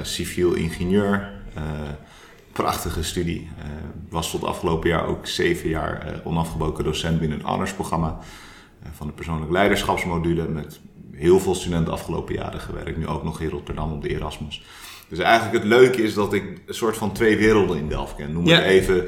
civiel 0.02 0.54
ingenieur. 0.54 1.32
Prachtige 2.54 3.04
studie. 3.04 3.50
Eh, 3.60 3.66
was 4.10 4.32
tot 4.32 4.44
afgelopen 4.44 4.90
jaar 4.90 5.06
ook 5.08 5.28
zeven 5.28 5.70
jaar 5.70 6.02
eh, 6.02 6.28
onafgebroken 6.28 6.84
docent 6.84 7.20
binnen 7.20 7.38
het 7.38 7.48
honors-programma. 7.48 8.20
eh, 8.84 8.90
van 8.94 9.08
de 9.08 9.14
persoonlijk 9.14 9.52
leiderschapsmodule. 9.52 10.48
Met 10.48 10.80
heel 11.12 11.40
veel 11.40 11.56
studenten 11.56 11.94
afgelopen 11.94 12.36
jaren 12.36 12.60
gewerkt. 12.60 12.98
Nu 12.98 13.08
ook 13.08 13.24
nog 13.24 13.42
in 13.42 13.50
Rotterdam 13.50 13.92
op 13.92 14.02
de 14.02 14.10
Erasmus. 14.10 14.64
Dus 15.08 15.20
eigenlijk 15.20 15.54
het 15.64 15.64
leuke 15.74 16.02
is 16.04 16.14
dat 16.14 16.34
ik 16.34 16.44
een 16.66 16.74
soort 16.74 16.98
van 16.98 17.12
twee 17.12 17.38
werelden 17.38 17.78
in 17.78 17.88
Delft 17.88 18.16
ken. 18.16 18.34
Noem 18.34 18.46
Ja. 18.46 18.56
het 18.56 18.66
even 18.66 19.08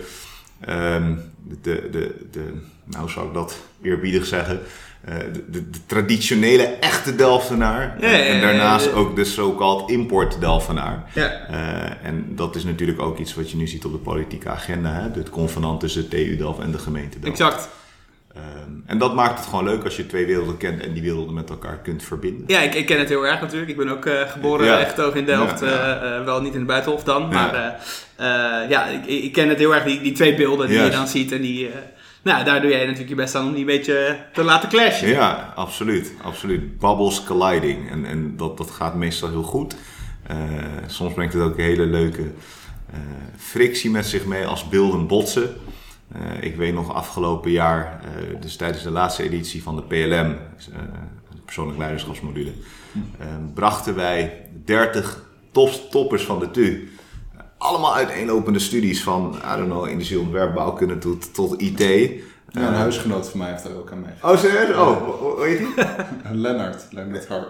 ehm, 0.59 1.13
de, 1.61 1.87
de, 1.91 2.15
de, 2.31 2.53
nou 2.83 3.09
zou 3.09 3.27
ik 3.27 3.33
dat 3.33 3.57
eerbiedig 3.81 4.25
zeggen, 4.25 4.59
Eh, 5.05 5.15
de, 5.33 5.43
de, 5.49 5.69
de 5.69 5.79
traditionele 5.85 6.63
echte 6.63 7.15
Delftenaar. 7.15 7.95
Ja, 7.99 8.09
ja, 8.09 8.17
ja, 8.17 8.23
en 8.25 8.41
daarnaast 8.41 8.93
ook 8.93 9.15
de 9.15 9.25
so-called 9.25 9.89
import 9.89 10.39
Delftenaar. 10.39 11.11
Ja. 11.13 11.47
Eh, 11.47 12.07
en 12.07 12.35
dat 12.35 12.55
is 12.55 12.63
natuurlijk 12.63 13.01
ook 13.01 13.17
iets 13.17 13.35
wat 13.35 13.51
je 13.51 13.57
nu 13.57 13.67
ziet 13.67 13.85
op 13.85 13.91
de 13.91 13.97
politieke 13.97 14.49
agenda. 14.49 14.93
Hè? 14.93 15.19
Het 15.19 15.29
convenant 15.29 15.79
tussen 15.79 16.09
TU 16.09 16.37
Delft 16.37 16.59
en 16.59 16.71
de 16.71 16.77
gemeente 16.77 17.19
Delft. 17.19 17.39
Exact. 17.39 17.69
Ehm, 18.35 18.71
en 18.85 18.97
dat 18.97 19.13
maakt 19.15 19.39
het 19.39 19.47
gewoon 19.47 19.63
leuk 19.63 19.83
als 19.83 19.95
je 19.95 20.05
twee 20.05 20.25
werelden 20.25 20.57
kent 20.57 20.81
en 20.81 20.93
die 20.93 21.01
werelden 21.01 21.33
met 21.33 21.49
elkaar 21.49 21.77
kunt 21.77 22.03
verbinden. 22.03 22.43
Ja, 22.47 22.59
ik, 22.59 22.73
ik 22.73 22.85
ken 22.85 22.99
het 22.99 23.09
heel 23.09 23.27
erg 23.27 23.41
natuurlijk. 23.41 23.71
Ik 23.71 23.77
ben 23.77 23.89
ook 23.89 24.05
eh, 24.05 24.29
geboren 24.31 24.65
Ja. 24.65 24.79
echt 24.79 24.89
getogen 24.89 25.19
in 25.19 25.25
Delft. 25.25 25.59
Ja, 25.59 25.67
ja. 25.67 26.01
eh, 26.01 26.17
eh, 26.17 26.25
wel 26.25 26.41
niet 26.41 26.53
in 26.53 26.59
de 26.59 26.65
Buitenhof 26.65 27.03
dan. 27.03 27.27
Maar 27.27 27.79
ja, 28.69 28.85
ik, 28.85 29.05
ik 29.05 29.33
ken 29.33 29.49
het 29.49 29.57
heel 29.57 29.75
erg, 29.75 29.83
die, 29.83 30.01
die 30.01 30.11
twee 30.11 30.35
beelden 30.35 30.67
die 30.67 30.79
je 30.79 30.89
dan 30.89 31.07
ziet. 31.07 31.31
En 31.31 31.41
die, 31.41 31.69
nou, 32.21 32.43
daar 32.43 32.61
doe 32.61 32.69
jij 32.69 32.79
natuurlijk 32.79 33.09
je 33.09 33.15
best 33.15 33.35
aan 33.35 33.45
om 33.45 33.51
die 33.51 33.59
een 33.59 33.65
beetje 33.65 34.17
te 34.33 34.43
laten 34.43 34.69
clashen. 34.69 35.07
Ja, 35.07 35.53
absoluut. 35.55 36.13
absoluut. 36.21 36.79
Bubbles 36.79 37.23
colliding. 37.23 37.91
En, 37.91 38.05
en 38.05 38.37
dat, 38.37 38.57
dat 38.57 38.71
gaat 38.71 38.95
meestal 38.95 39.29
heel 39.29 39.43
goed. 39.43 39.75
Soms 40.87 41.13
brengt 41.13 41.33
het 41.33 41.43
ook 41.43 41.57
een 41.57 41.63
hele 41.63 41.85
leuke 41.85 42.31
frictie 43.37 43.89
met 43.89 44.05
zich 44.05 44.25
mee 44.25 44.45
als 44.45 44.69
beelden 44.69 45.07
botsen. 45.07 45.55
Eh, 46.19 46.43
ik 46.43 46.55
weet 46.55 46.73
nog 46.73 46.93
afgelopen 46.93 47.51
jaar, 47.51 47.99
eh, 48.03 48.41
dus 48.41 48.55
tijdens 48.55 48.83
de 48.83 48.91
laatste 48.91 49.23
editie 49.23 49.63
van 49.63 49.75
de 49.75 49.81
PLM, 49.83 50.09
eh, 50.11 50.79
de 51.33 51.41
persoonlijk 51.45 51.77
leiderschapsmodule, 51.77 52.51
brachten 53.53 53.95
wij 53.95 54.49
30 54.65 55.23
top, 55.51 55.69
toppers 55.91 56.23
van 56.23 56.39
de 56.39 56.51
TU. 56.51 56.89
Allemaal 57.57 57.95
uiteenlopende 57.95 58.59
studies 58.59 59.03
van, 59.03 59.35
I 59.53 59.57
don't 59.57 59.69
know, 59.69 59.87
industrieontwerp, 59.87 60.53
bouwkunde 60.53 60.97
tot, 60.97 61.33
tot 61.33 61.61
IT. 61.61 61.79
Ja, 61.79 62.67
een 62.67 62.73
huisgenoot 62.73 63.29
van 63.29 63.39
mij 63.39 63.49
heeft 63.51 63.63
daar 63.63 63.75
ook 63.75 63.91
aan 63.91 63.99
mee. 64.01 64.11
Oh, 64.31 64.37
serieus? 64.37 64.75
Oh, 64.75 65.19
hoe- 65.19 65.45
heet 65.45 65.57
die? 65.57 65.73
Lennart, 66.41 66.85
Lennart 66.91 67.27
Har. 67.27 67.47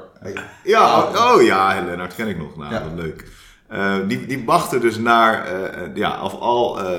Ja, 0.63 0.99
oh, 1.03 1.33
oh 1.35 1.41
ja, 1.43 1.81
Lennart 1.85 2.15
ken 2.15 2.27
ik 2.27 2.37
nog. 2.37 2.55
Nou, 2.57 2.73
Ja. 2.73 2.83
wat 2.83 2.93
leuk. 3.03 3.25
Eh, 3.67 3.95
die, 4.07 4.25
die 4.25 4.45
wachten 4.45 4.81
dus 4.81 4.97
naar, 4.97 5.45
eh, 5.45 5.83
eh, 5.83 5.95
ja, 5.95 6.23
of 6.23 6.33
eh, 6.77 6.91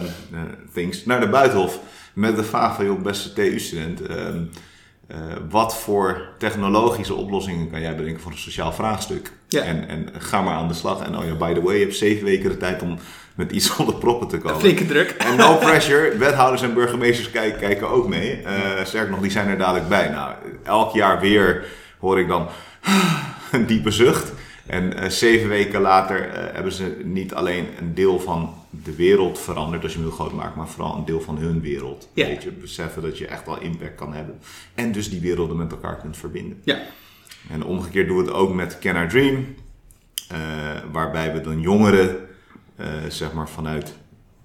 things, 0.72 1.04
naar 1.04 1.20
de 1.20 1.28
Buitenhof. 1.28 1.80
Met 2.12 2.36
de 2.36 2.44
vraag 2.44 2.76
van, 2.76 2.84
joh, 2.84 3.02
beste 3.02 3.32
TU-student, 3.32 4.00
ehm, 4.02 4.42
eh, 5.06 5.16
wat 5.50 5.76
voor 5.76 6.28
technologische 6.38 7.14
oplossingen 7.14 7.70
kan 7.70 7.80
jij 7.80 7.96
bedenken 7.96 8.22
voor 8.22 8.32
een 8.32 8.38
sociaal 8.38 8.72
vraagstuk? 8.72 9.32
Ja. 9.48 9.62
En, 9.62 9.88
en 9.88 10.08
ga 10.18 10.42
maar 10.42 10.54
aan 10.54 10.68
de 10.68 10.74
slag. 10.74 11.02
En 11.02 11.18
oh 11.18 11.24
ja, 11.24 11.34
by 11.34 11.54
the 11.54 11.62
way, 11.62 11.74
je 11.74 11.84
hebt 11.84 11.96
zeven 11.96 12.24
weken 12.24 12.50
de 12.50 12.56
tijd 12.56 12.82
om 12.82 12.98
met 13.34 13.52
iets 13.52 13.76
onder 13.76 13.94
proppen 13.94 14.28
te 14.28 14.38
komen. 14.38 14.60
Flinke 14.60 14.86
druk. 14.86 15.10
En 15.10 15.36
no 15.36 15.54
pressure, 15.54 16.16
wethouders 16.16 16.62
en 16.62 16.74
burgemeesters 16.74 17.30
kijken, 17.30 17.58
kijken 17.60 17.88
ook 17.88 18.08
mee. 18.08 18.44
Sterker 18.84 19.10
nog, 19.10 19.20
die 19.20 19.30
zijn 19.30 19.48
er 19.48 19.58
dadelijk 19.58 19.88
bij. 19.88 20.08
Nou, 20.08 20.32
elk 20.62 20.94
jaar 20.94 21.20
weer 21.20 21.64
hoor 21.98 22.20
ik 22.20 22.28
dan 22.28 22.48
een 23.52 23.66
diepe 23.66 23.90
zucht. 23.90 24.32
En 24.66 24.92
uh, 25.02 25.08
zeven 25.08 25.48
weken 25.48 25.80
later 25.80 26.28
uh, 26.28 26.54
hebben 26.54 26.72
ze 26.72 27.00
niet 27.04 27.34
alleen 27.34 27.66
een 27.78 27.94
deel 27.94 28.20
van 28.20 28.54
de 28.70 28.94
wereld 28.94 29.38
veranderd, 29.38 29.82
als 29.82 29.92
je 29.92 29.98
hem 29.98 30.06
heel 30.08 30.16
groot 30.16 30.32
maakt, 30.32 30.56
maar 30.56 30.68
vooral 30.68 30.96
een 30.96 31.04
deel 31.04 31.20
van 31.20 31.38
hun 31.38 31.60
wereld. 31.60 32.08
Ja. 32.12 32.26
Weet 32.26 32.42
je, 32.42 32.50
beseffen 32.50 33.02
dat 33.02 33.18
je 33.18 33.26
echt 33.26 33.46
wel 33.46 33.60
impact 33.60 33.94
kan 33.94 34.12
hebben. 34.14 34.38
En 34.74 34.92
dus 34.92 35.10
die 35.10 35.20
werelden 35.20 35.56
met 35.56 35.70
elkaar 35.70 35.96
kunt 35.96 36.16
verbinden. 36.16 36.60
Ja. 36.64 36.82
En 37.50 37.64
omgekeerd 37.64 38.06
doen 38.08 38.16
we 38.16 38.22
het 38.22 38.32
ook 38.32 38.54
met 38.54 38.78
Can 38.78 39.04
I 39.04 39.08
Dream, 39.08 39.54
uh, 40.32 40.38
waarbij 40.92 41.32
we 41.32 41.40
dan 41.40 41.60
jongeren, 41.60 42.16
zeg 43.08 43.32
maar 43.32 43.48
vanuit 43.48 43.94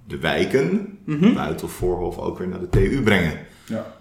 de 0.08 0.18
wijken, 0.18 0.98
Mhm. 1.06 1.18
mm 1.18 1.24
-hmm. 1.24 1.34
buiten 1.34 1.66
of 1.66 1.74
voorhof, 1.74 2.18
ook 2.18 2.38
weer 2.38 2.48
naar 2.48 2.60
de 2.60 2.70
TU 2.70 3.02
brengen. 3.04 3.40
Ja. 3.66 3.94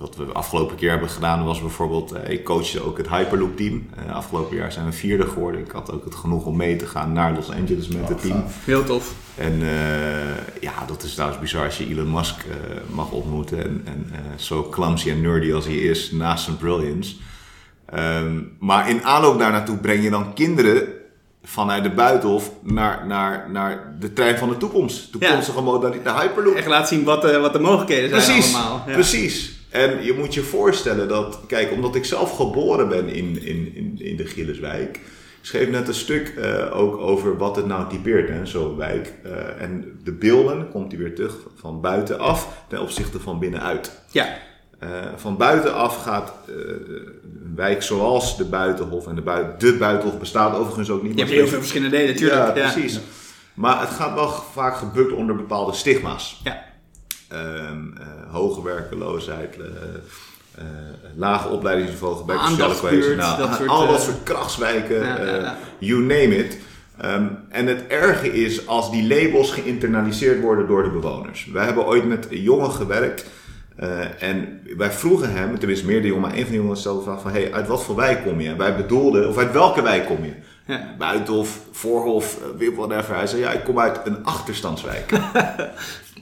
Wat 0.00 0.16
we 0.16 0.26
de 0.26 0.32
afgelopen 0.32 0.76
keer 0.76 0.90
hebben 0.90 1.08
gedaan 1.08 1.44
was 1.44 1.60
bijvoorbeeld, 1.60 2.14
uh, 2.14 2.28
ik 2.28 2.44
coachte 2.44 2.84
ook 2.84 2.98
het 2.98 3.08
Hyperloop 3.08 3.56
team. 3.56 3.88
Uh, 4.06 4.14
afgelopen 4.14 4.56
jaar 4.56 4.72
zijn 4.72 4.86
we 4.86 4.92
vierde 4.92 5.26
geworden. 5.26 5.60
Ik 5.60 5.70
had 5.70 5.92
ook 5.92 6.04
het 6.04 6.14
genoeg 6.14 6.44
om 6.44 6.56
mee 6.56 6.76
te 6.76 6.86
gaan 6.86 7.12
naar 7.12 7.32
Los 7.32 7.50
Angeles 7.50 7.88
met 7.88 8.02
Oh, 8.02 8.08
het 8.08 8.20
team. 8.20 8.40
gaaf. 8.40 8.64
Heel 8.64 8.84
tof. 8.84 9.14
En 9.34 9.52
uh, 9.52 10.60
ja, 10.60 10.72
dat 10.86 11.02
is 11.02 11.12
trouwens 11.14 11.40
bizar 11.40 11.64
als 11.64 11.78
je 11.78 11.88
Elon 11.88 12.12
Musk 12.12 12.44
mag 12.90 13.10
ontmoeten. 13.10 13.58
En, 13.58 13.84
en 13.84 14.10
zo 14.36 14.68
clumsy 14.70 15.10
en 15.10 15.20
nerdy 15.20 15.52
als 15.52 15.64
hij 15.64 15.74
is, 15.74 16.10
naast 16.10 16.44
zijn 16.44 16.56
brilliance. 16.56 17.16
Um, 17.94 18.56
maar 18.58 18.90
in 18.90 19.04
aanloop 19.04 19.38
daar 19.38 19.52
naartoe 19.52 19.76
breng 19.76 20.02
je 20.02 20.10
dan 20.10 20.34
kinderen 20.34 20.88
vanuit 21.42 21.82
de 21.82 21.90
buitenhof 21.90 22.50
naar, 22.62 23.06
naar, 23.06 23.50
naar 23.50 23.96
de 23.98 24.12
trein 24.12 24.38
van 24.38 24.48
de 24.48 24.56
toekomst. 24.56 25.12
Toekomstige 25.12 25.58
ja. 25.58 25.64
modaliteit, 25.64 26.04
de 26.04 26.20
Hyperloop. 26.20 26.54
Echt 26.54 26.66
laten 26.66 26.96
zien 26.96 27.04
wat, 27.04 27.36
wat 27.40 27.52
de 27.52 27.58
mogelijkheden 27.58 28.08
zijn 28.10 28.22
precies, 28.22 28.54
allemaal. 28.54 28.84
Ja. 28.86 28.92
Precies. 28.92 29.58
En 29.70 30.04
je 30.04 30.12
moet 30.12 30.34
je 30.34 30.42
voorstellen 30.42 31.08
dat, 31.08 31.40
kijk, 31.46 31.72
omdat 31.72 31.94
ik 31.94 32.04
zelf 32.04 32.36
geboren 32.36 32.88
ben 32.88 33.08
in, 33.08 33.42
in, 33.42 33.74
in, 33.74 33.96
in 33.98 34.16
de 34.16 34.26
Gilleswijk, 34.26 34.96
ik 35.40 35.46
schreef 35.46 35.68
net 35.68 35.88
een 35.88 35.94
stuk 35.94 36.34
uh, 36.38 36.76
ook 36.76 36.96
over 36.96 37.36
wat 37.36 37.56
het 37.56 37.66
nou 37.66 37.88
typeert, 37.88 38.28
hè, 38.28 38.46
zo'n 38.46 38.76
wijk. 38.76 39.12
Uh, 39.26 39.62
en 39.62 40.00
de 40.04 40.12
beelden, 40.12 40.70
komt 40.70 40.92
hij 40.92 41.00
weer 41.00 41.14
terug, 41.14 41.36
van 41.56 41.80
buitenaf 41.80 42.64
ten 42.68 42.80
opzichte 42.80 43.20
van 43.20 43.38
binnenuit. 43.38 44.00
Ja. 44.10 44.38
Uh, 44.82 44.88
van 45.16 45.36
buitenaf 45.36 45.96
gaat 46.02 46.32
een 46.46 47.54
wijk 47.56 47.82
zoals 47.82 48.36
de 48.36 48.44
Buitenhof, 48.44 49.06
en 49.06 49.14
de, 49.14 49.20
bui 49.20 49.46
de 49.58 49.76
Buitenhof 49.76 50.18
bestaat 50.18 50.56
overigens 50.56 50.90
ook 50.90 51.02
niet. 51.02 51.12
Je 51.14 51.20
hebt 51.20 51.30
heel 51.30 51.46
veel 51.46 51.58
verschillende 51.58 51.96
delen, 51.96 52.12
natuurlijk. 52.12 52.56
Ja, 52.56 52.62
ja, 52.62 52.72
precies. 52.72 53.00
Maar 53.54 53.80
het 53.80 53.90
gaat 53.90 54.14
wel 54.14 54.28
vaak 54.28 54.76
gebukt 54.76 55.12
onder 55.12 55.36
bepaalde 55.36 55.72
stigma's. 55.72 56.40
Ja. 56.44 56.69
Um, 57.32 57.94
hoge 58.30 58.62
werkeloosheid, 58.62 59.56
uh, 59.58 59.64
uh, 60.58 60.64
lage 61.16 61.48
opleidingsniveau, 61.48 62.16
gebrek 62.16 62.38
aan 62.38 62.48
sociale 62.48 62.74
cohesie, 62.74 63.14
nou, 63.14 63.38
dat 63.38 63.54
soort, 63.54 63.68
al 63.68 63.86
dat 63.86 64.02
soort 64.02 64.22
krachtswijken, 64.22 65.06
ja, 65.06 65.24
ja. 65.24 65.56
you 65.78 66.00
name 66.00 66.36
it. 66.36 66.58
Um, 67.04 67.38
en 67.48 67.66
het 67.66 67.86
erge 67.86 68.32
is 68.32 68.66
als 68.66 68.90
die 68.90 69.06
labels 69.06 69.52
geïnternaliseerd 69.52 70.40
worden 70.40 70.66
door 70.66 70.82
de 70.82 70.90
bewoners. 70.90 71.48
Wij 71.52 71.64
hebben 71.64 71.86
ooit 71.86 72.04
met 72.04 72.26
jongen 72.30 72.70
gewerkt 72.70 73.24
en 74.18 74.60
wij 74.76 74.90
vroegen 74.90 75.32
hem, 75.32 75.58
tenminste 75.58 75.86
meer 75.86 76.00
de 76.02 76.06
jongen, 76.06 76.22
maar 76.22 76.34
een 76.36 76.42
van 76.42 76.50
de 76.50 76.56
jongens 76.56 76.80
stelde 76.80 76.98
de 76.98 77.04
vraag 77.04 77.20
van, 77.20 77.30
hey, 77.30 77.52
uit 77.52 77.66
wat 77.66 77.84
voor 77.84 77.96
wijk 77.96 78.22
kom 78.22 78.40
je? 78.40 78.48
En 78.48 78.58
wij 78.58 78.76
bedoelden, 78.76 79.28
of 79.28 79.38
uit 79.38 79.52
welke 79.52 79.82
wijk 79.82 80.06
kom 80.06 80.24
je? 80.24 80.32
Ja. 80.70 80.94
Buitenhof, 80.98 81.60
Voorhof, 81.72 82.38
whatever. 82.76 83.14
Hij 83.14 83.26
zei, 83.26 83.40
ja, 83.40 83.50
ik 83.50 83.64
kom 83.64 83.78
uit 83.78 84.00
een 84.04 84.24
achterstandswijk. 84.24 85.12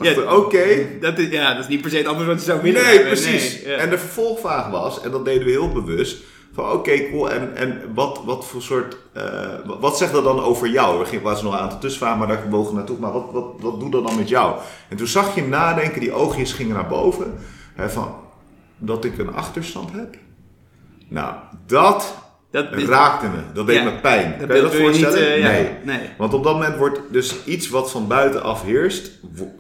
Ja, 0.01 0.11
Oké. 0.11 0.33
Okay. 0.33 0.99
Dat 1.01 1.19
is, 1.19 1.31
ja, 1.31 1.53
dat 1.55 1.63
is 1.63 1.69
niet 1.69 1.81
per 1.81 1.91
se 1.91 1.97
het 1.97 2.07
antwoord 2.07 2.29
wat 2.29 2.39
je 2.39 2.45
zou 2.45 2.63
willen 2.63 2.83
Nee, 2.83 2.93
hebben. 2.93 3.07
precies. 3.13 3.65
Nee, 3.65 3.73
ja. 3.73 3.79
En 3.79 3.91
de 3.91 3.99
vervolgvraag 3.99 4.71
was, 4.71 5.01
en 5.01 5.11
dat 5.11 5.25
deden 5.25 5.45
we 5.45 5.51
heel 5.51 5.73
bewust, 5.73 6.23
van 6.53 6.65
oké, 6.65 6.75
okay, 6.75 7.09
cool, 7.11 7.31
en, 7.31 7.57
en 7.57 7.81
wat, 7.95 8.21
wat 8.25 8.47
voor 8.47 8.63
soort, 8.63 8.97
uh, 9.17 9.23
wat 9.81 9.99
zegt 9.99 10.13
dat 10.13 10.25
dan 10.25 10.41
over 10.41 10.69
jou? 10.69 11.07
Er 11.13 11.23
was 11.23 11.43
nog 11.43 11.53
een 11.53 11.59
aantal 11.59 11.79
tussenvragen, 11.79 12.19
maar 12.19 12.29
daar 12.29 12.51
wogen 12.51 12.75
naartoe, 12.75 12.99
maar 12.99 13.13
wat, 13.13 13.27
wat, 13.33 13.45
wat 13.61 13.81
doet 13.81 13.93
dat 13.93 14.07
dan 14.07 14.17
met 14.17 14.29
jou? 14.29 14.59
En 14.89 14.97
toen 14.97 15.07
zag 15.07 15.35
je 15.35 15.41
hem 15.41 15.51
nadenken, 15.51 16.01
die 16.01 16.13
oogjes 16.13 16.53
gingen 16.53 16.75
naar 16.75 16.89
boven, 16.89 17.35
hè, 17.75 17.91
van, 17.91 18.15
dat 18.79 19.05
ik 19.05 19.19
een 19.19 19.35
achterstand 19.35 19.93
heb? 19.93 20.17
Nou, 21.09 21.35
dat 21.67 22.15
dat 22.51 22.77
is, 22.77 22.85
raakte 22.85 23.27
me. 23.27 23.43
Dat 23.55 23.67
deed 23.67 23.77
ja, 23.77 23.85
me 23.85 23.93
pijn. 23.93 24.35
Dat 24.39 24.47
kan 24.47 24.57
je 24.57 24.63
dat 24.63 24.75
voorstellen? 24.75 25.19
Niet, 25.19 25.29
uh, 25.29 25.39
ja, 25.39 25.51
nee. 25.51 25.71
nee. 25.83 26.11
Want 26.19 26.35
op 26.35 26.45
dat 26.45 26.53
moment 26.53 26.77
wordt 26.77 27.01
dus 27.11 27.45
iets 27.45 27.69
wat 27.69 27.91
van 27.91 28.07
buitenaf 28.07 28.63
heerst, 28.63 29.11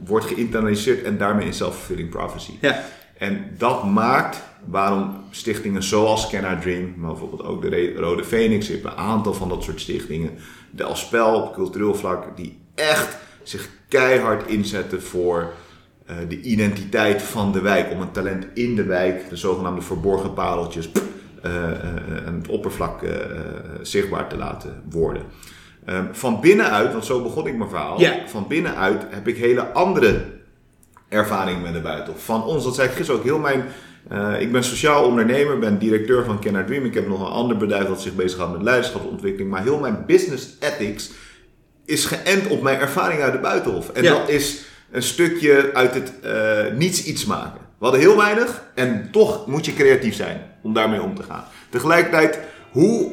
wordt 0.04 0.26
geïnternaliseerd 0.26 1.02
en 1.02 1.18
daarmee 1.18 1.46
in 1.46 1.54
self-fulfilling 1.54 2.08
prophecy. 2.08 2.52
Ja. 2.60 2.84
En 3.18 3.54
dat 3.58 3.84
maakt 3.84 4.42
waarom 4.64 5.24
stichtingen 5.30 5.82
zoals 5.82 6.28
Can 6.28 6.52
I 6.52 6.60
Dream, 6.60 6.94
maar 6.96 7.10
bijvoorbeeld 7.10 7.44
ook 7.44 7.62
de 7.62 7.94
Rode 7.96 8.24
Phoenix, 8.24 8.66
je 8.66 8.72
hebt 8.72 8.84
een 8.84 8.96
aantal 8.96 9.34
van 9.34 9.48
dat 9.48 9.62
soort 9.62 9.80
stichtingen, 9.80 10.30
de 10.70 10.84
Alspel 10.84 11.34
op 11.34 11.54
cultureel 11.54 11.94
vlak, 11.94 12.36
die 12.36 12.58
echt 12.74 13.16
zich 13.42 13.68
keihard 13.88 14.46
inzetten 14.46 15.02
voor 15.02 15.52
uh, 16.10 16.16
de 16.28 16.40
identiteit 16.40 17.22
van 17.22 17.52
de 17.52 17.60
wijk, 17.60 17.90
om 17.92 18.00
een 18.00 18.10
talent 18.10 18.46
in 18.54 18.74
de 18.74 18.84
wijk, 18.84 19.28
de 19.28 19.36
zogenaamde 19.36 19.82
verborgen 19.82 20.34
pareltjes, 20.34 20.90
uh, 21.44 21.52
aan 22.26 22.34
het 22.34 22.48
oppervlak 22.48 23.00
zichtbaar 23.82 24.28
te 24.28 24.36
laten 24.36 24.82
worden. 24.90 25.22
Um, 25.88 26.08
van 26.12 26.40
binnenuit, 26.40 26.92
want 26.92 27.04
zo 27.04 27.22
begon 27.22 27.46
ik 27.46 27.56
mijn 27.56 27.70
verhaal, 27.70 28.00
van 28.26 28.46
binnenuit 28.48 29.06
heb 29.10 29.28
ik 29.28 29.36
hele 29.36 29.72
andere 29.72 30.24
ervaringen 31.08 31.62
met 31.62 31.72
de 31.72 31.80
buitenhof. 31.80 32.24
Van 32.24 32.44
ons, 32.44 32.64
dat 32.64 32.74
zei 32.74 32.88
ik 32.88 32.94
gisteren 32.94 33.20
ook, 33.20 33.26
heel 33.26 33.38
mijn... 33.38 33.64
Uh, 34.12 34.40
ik 34.40 34.52
ben 34.52 34.64
sociaal 34.64 35.04
ondernemer, 35.04 35.58
ben 35.58 35.78
directeur 35.78 36.24
van 36.24 36.38
I 36.44 36.64
Dream. 36.66 36.84
Ik 36.84 36.94
heb 36.94 37.08
nog 37.08 37.20
een 37.20 37.32
ander 37.32 37.56
bedrijf 37.56 37.86
dat 37.86 38.02
zich 38.02 38.14
bezighoudt 38.14 38.52
met 38.52 38.62
leiderschapsontwikkeling. 38.62 39.50
Maar 39.50 39.62
heel 39.62 39.78
mijn 39.78 40.04
business 40.06 40.56
ethics 40.60 41.10
is 41.84 42.04
geënt 42.04 42.46
op 42.46 42.62
mijn 42.62 42.78
ervaring 42.78 43.20
uit 43.20 43.32
de 43.32 43.38
buitenhof. 43.38 43.90
En 43.90 44.02
ja. 44.02 44.18
dat 44.18 44.28
is 44.28 44.64
een 44.90 45.02
stukje 45.02 45.70
uit 45.72 45.94
het 45.94 46.12
uh, 46.24 46.78
niets 46.78 47.04
iets 47.04 47.24
maken. 47.24 47.60
We 47.78 47.84
hadden 47.84 48.00
heel 48.00 48.16
weinig 48.16 48.62
en 48.74 49.08
toch 49.12 49.46
moet 49.46 49.64
je 49.66 49.74
creatief 49.74 50.14
zijn 50.14 50.40
om 50.62 50.72
daarmee 50.72 51.02
om 51.02 51.14
te 51.14 51.22
gaan. 51.22 51.44
Tegelijkertijd, 51.68 52.38
hoe, 52.70 53.10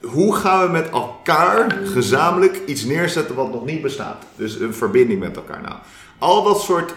hoe 0.00 0.34
gaan 0.34 0.66
we 0.66 0.72
met 0.72 0.90
elkaar 0.90 1.70
gezamenlijk 1.84 2.60
iets 2.66 2.84
neerzetten 2.84 3.34
wat 3.34 3.52
nog 3.52 3.64
niet 3.64 3.82
bestaat? 3.82 4.24
Dus 4.36 4.60
een 4.60 4.74
verbinding 4.74 5.20
met 5.20 5.36
elkaar. 5.36 5.60
Nou, 5.62 5.74
al 6.18 6.42
dat 6.42 6.60
soort 6.60 6.94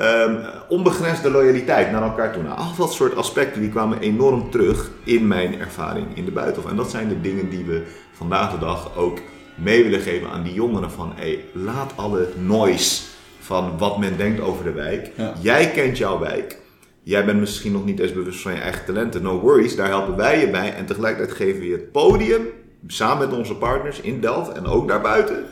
um, 0.00 0.38
onbegrensde 0.68 1.30
loyaliteit 1.30 1.92
naar 1.92 2.02
elkaar 2.02 2.32
toe. 2.32 2.42
Nou, 2.42 2.58
al 2.58 2.74
dat 2.76 2.92
soort 2.92 3.16
aspecten 3.16 3.60
die 3.60 3.70
kwamen 3.70 4.00
enorm 4.00 4.50
terug 4.50 4.90
in 5.04 5.26
mijn 5.26 5.60
ervaring 5.60 6.06
in 6.14 6.24
de 6.24 6.30
buitenhof. 6.30 6.70
En 6.70 6.76
dat 6.76 6.90
zijn 6.90 7.08
de 7.08 7.20
dingen 7.20 7.50
die 7.50 7.64
we 7.64 7.86
vandaag 8.12 8.50
de 8.52 8.58
dag 8.58 8.96
ook 8.96 9.18
mee 9.54 9.82
willen 9.82 10.00
geven 10.00 10.30
aan 10.30 10.42
die 10.42 10.54
jongeren 10.54 10.90
van 10.90 11.12
hey, 11.14 11.44
laat 11.52 11.92
alle 11.96 12.28
noise 12.38 13.02
van 13.50 13.78
wat 13.78 13.98
men 13.98 14.16
denkt 14.16 14.40
over 14.40 14.64
de 14.64 14.72
wijk. 14.72 15.10
Ja. 15.16 15.32
Jij 15.40 15.70
kent 15.70 15.98
jouw 15.98 16.18
wijk. 16.18 16.58
Jij 17.02 17.24
bent 17.24 17.40
misschien 17.40 17.72
nog 17.72 17.84
niet 17.84 17.98
eens 17.98 18.12
bewust 18.12 18.40
van 18.40 18.52
je 18.54 18.60
eigen 18.60 18.84
talenten. 18.84 19.22
No 19.22 19.40
worries, 19.40 19.76
daar 19.76 19.88
helpen 19.88 20.16
wij 20.16 20.40
je 20.40 20.50
bij. 20.50 20.74
En 20.74 20.86
tegelijkertijd 20.86 21.36
geven 21.36 21.60
we 21.60 21.66
je 21.66 21.72
het 21.72 21.92
podium, 21.92 22.46
samen 22.86 23.28
met 23.28 23.38
onze 23.38 23.54
partners 23.54 24.00
in 24.00 24.20
Delft 24.20 24.52
en 24.52 24.66
ook 24.66 24.88
daarbuiten, 24.88 25.44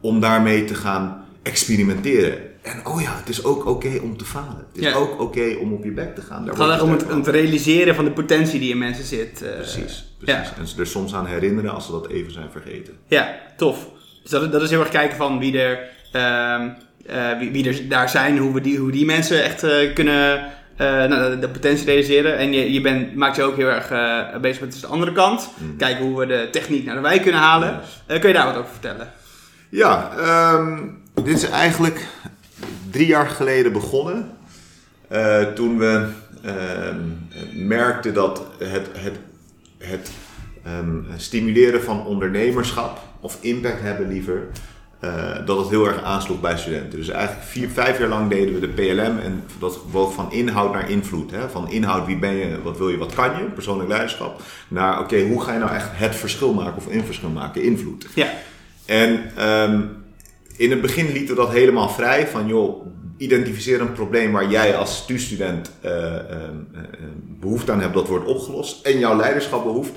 om 0.00 0.20
daarmee 0.20 0.64
te 0.64 0.74
gaan 0.74 1.24
experimenteren. 1.42 2.38
En 2.62 2.86
oh 2.86 3.00
ja, 3.02 3.16
het 3.16 3.28
is 3.28 3.44
ook 3.44 3.58
oké 3.58 3.68
okay 3.86 3.98
om 3.98 4.16
te 4.16 4.24
falen. 4.24 4.66
Het 4.72 4.78
is 4.78 4.84
Ja. 4.84 4.94
ook 4.94 5.20
oké 5.20 5.56
om 5.60 5.72
op 5.72 5.84
je 5.84 5.90
bek 5.90 6.14
te 6.14 6.20
gaan. 6.20 6.44
Daar 6.44 6.54
Het 6.54 6.62
gaat 6.62 6.72
echt 6.72 6.82
om 6.82 6.90
het, 6.90 7.10
om 7.12 7.22
realiseren 7.24 7.94
van 7.94 8.04
de 8.04 8.10
potentie 8.10 8.60
die 8.60 8.70
in 8.70 8.78
mensen 8.78 9.04
zit. 9.04 9.42
eh, 9.42 9.54
Precies, 9.54 10.14
precies. 10.18 10.48
Ja. 10.48 10.52
En 10.58 10.66
ze 10.66 10.80
er 10.80 10.86
soms 10.86 11.14
aan 11.14 11.26
herinneren 11.26 11.70
als 11.74 11.86
ze 11.86 11.92
dat 11.92 12.06
even 12.08 12.32
zijn 12.32 12.50
vergeten. 12.50 12.94
Ja, 13.06 13.34
tof. 13.56 13.88
Dus 14.22 14.30
dat, 14.30 14.52
dat 14.52 14.62
is 14.62 14.70
heel 14.70 14.80
erg 14.80 14.88
kijken 14.88 15.16
van 15.16 15.38
wie 15.38 15.58
er, 15.60 15.78
ehm, 16.12 16.68
eh, 17.06 17.38
wie, 17.38 17.50
wie 17.50 17.68
er 17.68 17.88
daar 17.88 18.08
zijn, 18.08 18.38
hoe, 18.38 18.54
we 18.54 18.60
die, 18.60 18.78
hoe 18.78 18.90
die 18.90 19.04
mensen 19.04 19.44
echt 19.44 19.62
eh, 19.62 19.94
kunnen 19.94 20.44
eh, 20.76 20.86
nou, 20.86 21.38
de, 21.38 21.48
potentie 21.48 21.86
realiseren. 21.86 22.38
En 22.38 22.52
je, 22.52 22.72
je 22.72 22.80
bent, 22.80 23.14
maakt 23.14 23.36
je 23.36 23.42
ook 23.42 23.56
heel 23.56 23.68
erg 23.68 23.88
bezig 24.40 24.60
met 24.60 24.80
de 24.80 24.86
andere 24.86 25.12
kant. 25.12 25.50
Mhm. 25.58 25.76
Kijken 25.76 26.04
hoe 26.04 26.18
we 26.18 26.26
de 26.26 26.48
techniek 26.50 26.84
naar 26.84 26.94
de 26.94 27.00
wijk 27.00 27.22
kunnen 27.22 27.40
halen. 27.40 27.80
Kun 28.06 28.28
je 28.28 28.32
daar 28.32 28.46
wat 28.46 28.56
over 28.56 28.70
vertellen? 28.70 29.12
Ja, 29.68 30.10
ehm, 30.18 30.78
dit 31.14 31.36
is 31.36 31.48
eigenlijk 31.48 32.06
drie 32.90 33.06
jaar 33.06 33.28
geleden 33.28 33.72
begonnen. 33.72 34.30
Toen 35.54 35.78
we 35.78 36.08
ehm, 36.44 37.00
merkten 37.66 38.14
dat 38.14 38.46
het, 38.58 38.88
het, 38.98 39.18
het 39.78 40.10
ehm, 40.64 40.98
stimuleren 41.16 41.82
van 41.82 42.06
ondernemerschap, 42.06 43.00
of 43.20 43.38
impact 43.40 43.80
hebben 43.80 44.08
liever, 44.08 44.48
eh, 45.02 45.46
dat 45.46 45.58
het 45.58 45.68
heel 45.68 45.86
erg 45.86 46.02
aansloeg 46.02 46.40
bij 46.40 46.58
studenten. 46.58 46.98
Dus 46.98 47.08
eigenlijk 47.08 47.46
vier, 47.46 47.68
vijf 47.68 47.98
jaar 47.98 48.08
lang 48.08 48.30
deden 48.30 48.54
we 48.54 48.60
de 48.60 48.68
PLM 48.68 49.18
en 49.18 49.44
dat 49.58 49.78
woog 49.90 50.14
van 50.14 50.32
inhoud 50.32 50.72
naar 50.72 50.90
invloed. 50.90 51.30
Hè? 51.30 51.48
Van 51.48 51.70
inhoud, 51.70 52.06
wie 52.06 52.18
ben 52.18 52.34
je, 52.34 52.62
wat 52.62 52.78
wil 52.78 52.88
je, 52.88 52.96
wat 52.96 53.14
kan 53.14 53.30
je, 53.36 53.44
persoonlijk 53.44 53.88
leiderschap. 53.88 54.42
Naar 54.68 55.00
oké, 55.00 55.22
hoe 55.22 55.42
ga 55.42 55.52
je 55.52 55.58
nou 55.58 55.72
echt 55.72 55.88
het 55.92 56.14
verschil 56.14 56.52
maken 56.52 56.76
of 56.76 56.86
een 56.86 57.04
verschil 57.04 57.28
maken, 57.28 57.62
invloed. 57.62 58.06
Ja, 58.14 58.32
En 58.86 59.30
ehm, 59.36 59.80
in 60.56 60.70
het 60.70 60.80
begin 60.80 61.12
lieten 61.12 61.34
we 61.34 61.40
dat 61.40 61.52
helemaal 61.52 61.88
vrij. 61.88 62.28
Van 62.28 62.46
joh, 62.46 62.86
identificeer 63.16 63.80
een 63.80 63.92
probleem 63.92 64.32
waar 64.32 64.50
jij 64.50 64.76
als 64.76 64.96
stu-student 64.96 65.70
eh, 65.80 66.14
eh, 66.14 66.22
eh, 66.22 66.80
behoefte 67.40 67.72
aan 67.72 67.80
hebt, 67.80 67.94
dat 67.94 68.08
wordt 68.08 68.26
opgelost. 68.26 68.86
En 68.86 68.98
jouw 68.98 69.16
leiderschap 69.16 69.64
behoeft. 69.64 69.92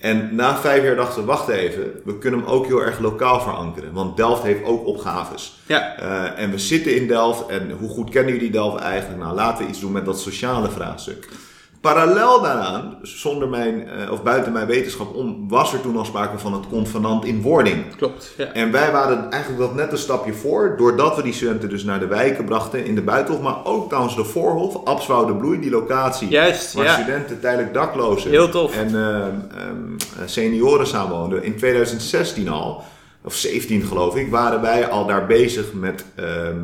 En 0.00 0.34
na 0.34 0.56
vijf 0.58 0.82
jaar 0.82 0.96
dachten 0.96 1.20
we, 1.20 1.26
wacht 1.26 1.48
even, 1.48 2.00
we 2.04 2.18
kunnen 2.18 2.40
hem 2.40 2.48
ook 2.48 2.66
heel 2.66 2.82
erg 2.82 2.98
lokaal 2.98 3.40
verankeren. 3.40 3.92
Want 3.92 4.16
Delft 4.16 4.42
heeft 4.42 4.64
ook 4.64 4.86
opgaves. 4.86 5.60
Ja. 5.66 5.96
Eh, 5.96 6.42
en 6.42 6.50
we 6.50 6.58
zitten 6.58 6.96
in 6.96 7.06
Delft 7.06 7.46
en 7.46 7.70
hoe 7.70 7.88
goed 7.88 8.10
kennen 8.10 8.32
jullie 8.32 8.50
Delft 8.50 8.82
eigenlijk? 8.82 9.22
Nou, 9.22 9.34
laten 9.34 9.64
we 9.64 9.70
iets 9.70 9.80
doen 9.80 9.92
met 9.92 10.04
dat 10.04 10.20
sociale 10.20 10.70
vraagstuk. 10.70 11.28
Parallel 11.80 12.42
daaraan, 12.42 12.98
zonder 13.02 13.48
mijn, 13.48 13.88
eh, 13.88 14.12
of 14.12 14.22
buiten 14.22 14.52
mijn 14.52 14.66
wetenschap 14.66 15.14
om, 15.14 15.48
was 15.48 15.72
er 15.72 15.80
toen 15.80 15.96
al 15.96 16.04
sprake 16.04 16.38
van 16.38 16.52
het 16.52 16.68
convenant 16.68 17.24
in 17.24 17.42
wording. 17.42 17.96
Klopt. 17.96 18.34
Ja. 18.36 18.44
En 18.52 18.72
wij 18.72 18.92
waren 18.92 19.30
eigenlijk 19.30 19.62
dat 19.62 19.74
net 19.74 19.92
een 19.92 19.98
stapje 19.98 20.32
voor, 20.32 20.74
doordat 20.76 21.16
we 21.16 21.22
die 21.22 21.32
studenten 21.32 21.68
dus 21.68 21.84
naar 21.84 22.00
de 22.00 22.06
wijken 22.06 22.44
brachten 22.44 22.84
in 22.84 22.94
de 22.94 23.02
Buitenhof, 23.02 23.42
maar 23.42 23.64
ook 23.64 23.88
trouwens 23.88 24.16
de 24.16 24.24
Voorhof, 24.24 24.84
Abswoude 24.84 25.34
Bloei, 25.34 25.60
die 25.60 25.70
locatie. 25.70 26.28
Juist, 26.28 26.72
Waar 26.72 26.84
ja. 26.84 26.92
studenten 26.92 27.40
tijdelijk 27.40 27.74
daklozen 27.74 28.30
Heel 28.30 28.48
tof. 28.48 28.76
en 28.76 28.86
ehm, 28.86 29.34
ehm, 29.58 30.28
senioren 30.28 30.86
samenwoonden. 30.86 31.42
In 31.42 31.56
2016 31.56 32.48
al, 32.48 32.82
of 33.24 33.34
17 33.34 33.82
geloof 33.82 34.16
ik, 34.16 34.30
waren 34.30 34.60
wij 34.60 34.88
al 34.88 35.06
daar 35.06 35.26
bezig 35.26 35.72
met 35.72 36.04
ehm, 36.14 36.58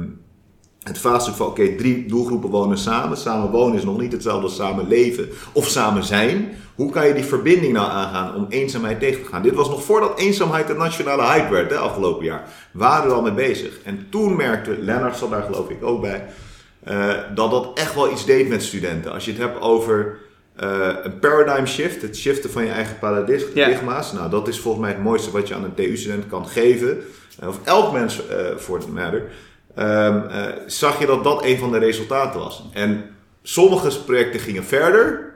het 0.83 0.99
vraagstuk 0.99 1.35
van: 1.35 1.47
oké, 1.47 1.75
drie 1.77 2.07
doelgroepen 2.07 2.51
wonen 2.51 2.79
samen. 2.79 3.17
Samen 3.17 3.51
wonen 3.51 3.77
is 3.77 3.85
nog 3.85 4.01
niet 4.01 4.13
hetzelfde 4.13 4.43
als 4.43 4.57
samen 4.57 4.89
leven 4.89 5.29
of 5.53 5.69
samen 5.69 6.05
zijn. 6.05 6.49
Hoe 6.75 6.91
kan 6.91 7.07
je 7.07 7.15
die 7.15 7.25
verbinding 7.25 7.73
nou 7.73 7.91
aangaan 7.91 8.35
om 8.35 8.47
eenzaamheid 8.49 9.01
tegen 9.01 9.23
te 9.23 9.29
gaan? 9.29 9.43
Dit 9.43 9.55
was 9.55 9.69
nog 9.69 9.85
voordat 9.85 10.19
eenzaamheid 10.19 10.71
een 10.71 10.77
nationale 10.77 11.23
hype 11.23 11.53
werd, 11.53 11.71
hè, 11.71 11.77
afgelopen 11.77 12.25
jaar. 12.25 12.49
Waren 12.73 13.09
we 13.09 13.15
al 13.15 13.23
mee 13.23 13.33
bezig. 13.33 13.79
En 13.85 14.07
toen 14.11 14.37
merkte, 14.37 14.77
Lennart 14.81 15.17
zat 15.17 15.31
daar 15.31 15.43
geloof 15.43 15.71
ik 15.71 15.85
ook 15.85 16.01
bij, 16.01 16.27
eh, 16.85 17.09
dat 17.35 17.51
dat 17.51 17.71
echt 17.75 17.95
wel 17.95 18.11
iets 18.13 18.25
deed 18.25 18.49
met 18.49 18.63
studenten. 18.63 19.13
Als 19.13 19.25
je 19.25 19.31
het 19.31 19.41
hebt 19.41 19.61
over 19.61 20.19
eh, 20.57 20.89
een 21.03 21.19
paradigm 21.19 21.67
shift, 21.67 22.03
het 22.03 22.17
shiften 22.17 22.51
van 22.51 22.65
je 22.65 22.71
eigen 22.71 22.99
paradigma's. 22.99 24.13
Nou, 24.13 24.31
dat 24.31 24.49
is 24.49 24.61
volgens 24.61 24.85
mij 24.85 24.93
het 24.93 25.03
mooiste 25.03 25.31
wat 25.31 25.49
je 25.49 25.55
aan 25.55 25.65
een 25.65 25.75
TU-student 25.75 26.29
kan 26.29 26.47
geven. 26.47 26.99
Eh, 27.39 27.49
Of 27.49 27.59
elk 27.65 27.93
mens 27.93 28.23
voor 28.57 28.79
het 28.79 28.93
matter. 28.93 29.23
Ehm, 29.75 30.29
eh, 30.29 30.45
zag 30.67 30.99
je 30.99 31.07
dat 31.07 31.25
dat 31.25 31.45
een 31.45 31.59
van 31.59 31.73
de 31.73 31.79
resultaten 31.79 32.41
was. 32.41 32.65
En 32.73 33.05
sommige 33.43 34.03
projecten 34.05 34.41
gingen 34.41 34.65
verder. 34.65 35.33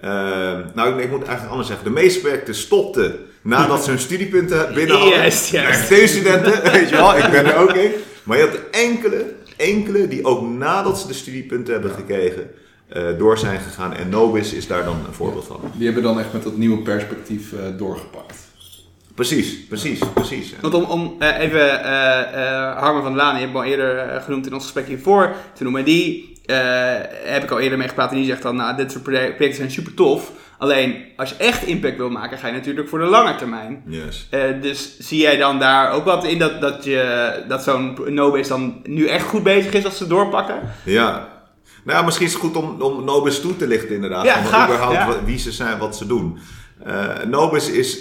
Ehm, 0.00 0.62
nou, 0.74 0.92
ik, 0.92 1.04
ik 1.04 1.10
moet 1.10 1.22
eigenlijk 1.22 1.50
anders 1.50 1.68
zeggen. 1.68 1.86
De 1.86 1.92
meeste 1.92 2.20
projecten 2.20 2.54
stopten 2.54 3.18
nadat 3.42 3.84
ze 3.84 3.90
hun 3.90 3.98
studiepunten 4.08 4.74
binnen 4.74 4.96
hadden. 4.96 5.18
Juist, 5.18 5.48
juist. 5.50 5.88
TU-studenten, 5.88 6.62
weet 6.72 6.88
je 6.88 6.96
wel, 6.96 7.16
ik 7.16 7.30
ben 7.30 7.46
er 7.46 7.56
ook 7.56 7.72
in. 7.72 7.90
Maar 8.22 8.38
je 8.38 8.44
had 8.44 8.58
enkele, 8.70 9.34
enkele 9.56 10.08
die 10.08 10.24
ook 10.24 10.48
nadat 10.48 10.98
ze 11.00 11.06
de 11.06 11.14
studiepunten 11.14 11.72
hebben 11.72 11.90
gekregen, 11.90 12.50
eh, 12.88 13.18
door 13.18 13.38
zijn 13.38 13.60
gegaan. 13.60 13.94
En 13.94 14.08
Nobis 14.08 14.52
is 14.52 14.66
daar 14.66 14.84
dan 14.84 14.96
een 15.06 15.14
voorbeeld 15.14 15.44
van. 15.44 15.60
Die 15.74 15.84
hebben 15.84 16.02
dan 16.02 16.18
echt 16.18 16.32
met 16.32 16.42
dat 16.42 16.56
nieuwe 16.56 16.82
perspectief 16.82 17.52
eh, 17.52 17.58
doorgepakt. 17.76 18.36
Precies, 19.14 19.66
precies, 19.66 19.98
precies. 20.14 20.54
Want 20.60 20.74
om, 20.74 20.84
om 20.84 21.16
eh, 21.18 21.38
even 21.38 21.80
Harmen 22.76 23.02
van 23.02 23.12
der 23.12 23.22
Laan, 23.22 23.34
die 23.34 23.44
hebben 23.44 23.60
we 23.62 23.66
al 23.66 23.72
eerder 23.72 24.20
genoemd 24.20 24.46
in 24.46 24.54
ons 24.54 24.62
gesprek 24.62 24.86
hiervoor 24.86 25.34
te 25.54 25.62
noemen. 25.62 25.84
Die 25.84 26.30
heb 27.24 27.42
ik 27.42 27.50
al 27.50 27.58
eerder 27.60 27.78
mee 27.78 27.88
gepraat 27.88 28.10
en 28.10 28.16
die 28.16 28.26
zegt 28.26 28.42
dan, 28.42 28.56
nou, 28.56 28.76
dit 28.76 28.90
soort 28.92 29.02
project- 29.02 29.36
projecten 29.36 29.56
zijn 29.60 29.70
super 29.70 29.94
tof. 29.94 30.32
Alleen, 30.58 31.04
als 31.16 31.28
je 31.28 31.36
echt 31.36 31.62
impact 31.66 31.96
wil 31.96 32.10
maken, 32.10 32.38
ga 32.38 32.46
je 32.46 32.52
natuurlijk 32.52 32.88
voor 32.88 32.98
de 32.98 33.04
lange 33.04 33.34
termijn. 33.34 33.82
Yes. 33.86 34.28
Dus 34.60 34.98
zie 34.98 35.20
jij 35.20 35.36
dan 35.36 35.58
daar 35.58 35.92
ook 35.92 36.04
wat 36.04 36.24
in 36.24 36.38
dat, 36.38 36.60
dat, 36.60 36.84
je, 36.84 37.32
dat 37.48 37.62
zo'n 37.62 37.98
Nobis 38.06 38.48
dan 38.48 38.80
nu 38.84 39.06
echt 39.06 39.26
goed 39.26 39.42
bezig 39.42 39.72
is 39.72 39.84
als 39.84 39.96
ze 39.96 40.06
doorpakken? 40.06 40.60
Ja. 40.84 41.28
Nou, 41.84 41.98
ja, 41.98 42.04
misschien 42.04 42.26
is 42.26 42.32
het 42.32 42.42
goed 42.42 42.56
om, 42.56 42.80
om 42.82 43.04
Nobis 43.04 43.40
toe 43.40 43.56
te 43.56 43.66
lichten 43.66 43.94
inderdaad. 43.94 44.24
Ja, 44.24 44.34
Van 44.34 44.44
graag, 44.46 44.66
überhaupt 44.68 44.96
ja. 44.96 45.24
wie 45.24 45.38
ze 45.38 45.52
zijn, 45.52 45.78
wat 45.78 45.96
ze 45.96 46.06
doen. 46.06 46.38
Nobis 47.28 47.70
is... 47.70 47.98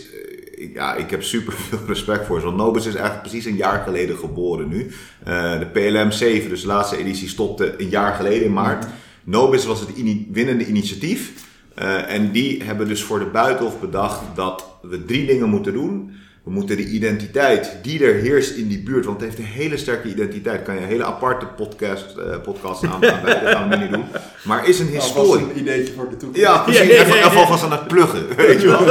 Ja, 0.70 0.96
ik 0.96 1.10
heb 1.10 1.24
super 1.24 1.54
veel 1.54 1.80
respect 1.94 2.26
voor. 2.26 2.42
Want 2.42 2.58
Nobis 2.58 2.86
is 2.86 2.94
eigenlijk 2.94 3.22
precies 3.22 3.46
een 3.46 3.56
jaar 3.56 3.84
geleden 3.84 4.18
geboren 4.18 4.68
nu. 4.68 4.92
Eh, 5.24 5.60
de 5.60 5.66
PLM 5.66 6.12
7, 6.12 6.50
dus 6.50 6.62
de 6.62 6.68
laatste 6.68 6.98
editie, 6.98 7.30
stopte 7.30 7.82
een 7.82 7.90
jaar 7.90 8.14
geleden 8.14 8.44
in 8.44 8.54
maart. 8.54 8.86
Nobis 9.24 9.66
was 9.66 9.80
het 9.80 9.90
winnende 10.32 10.66
initiatief. 10.66 11.32
Eh, 11.76 12.14
en 12.14 12.32
die 12.32 12.64
hebben 12.64 12.88
dus 12.88 13.04
voor 13.04 13.20
de 13.20 13.26
Buitenhof 13.26 13.80
bedacht 13.80 14.22
dat 14.36 14.66
we 14.82 15.06
drie 15.06 15.26
dingen 15.26 15.50
moeten 15.50 15.74
doen. 15.74 16.12
We 16.44 16.52
moeten 16.52 16.78
de 16.78 16.86
identiteit 16.86 17.72
die 17.82 18.04
er 18.06 18.14
heerst 18.14 18.56
in 18.56 18.68
die 18.68 18.80
buurt, 18.84 19.06
want 19.06 19.20
het 19.22 19.30
heeft 19.30 19.40
een 19.42 19.54
hele 19.54 19.78
sterke 19.78 20.08
identiteit. 20.08 20.64
Kan 20.64 20.76
je 20.76 20.82
een 20.82 20.88
hele 20.88 21.04
aparte 21.06 21.46
podcast, 21.46 22.16
eh 22.18 22.42
podcast 22.44 22.84
aan 22.86 23.02
dat 23.02 23.12
gaan 23.44 23.70
we 23.70 23.76
niet 23.76 23.92
doen. 23.92 24.04
Maar 24.44 24.68
is 24.68 24.80
een 24.80 24.88
historie. 24.88 25.44
een 25.44 25.60
ideetje 25.60 25.94
voor 25.94 26.10
de 26.10 26.18
toekomst. 26.18 26.42
Ja, 26.42 26.58
precies. 26.64 26.82
Ja, 26.88 26.94
ja, 26.94 27.16
ja, 27.16 27.16
Even, 27.26 27.34
alvast 27.40 27.64
aan 27.64 27.72
het 27.72 27.88
pluggen, 27.88 28.28
weet 28.36 28.62
je 28.62 28.68
wel. 28.68 28.88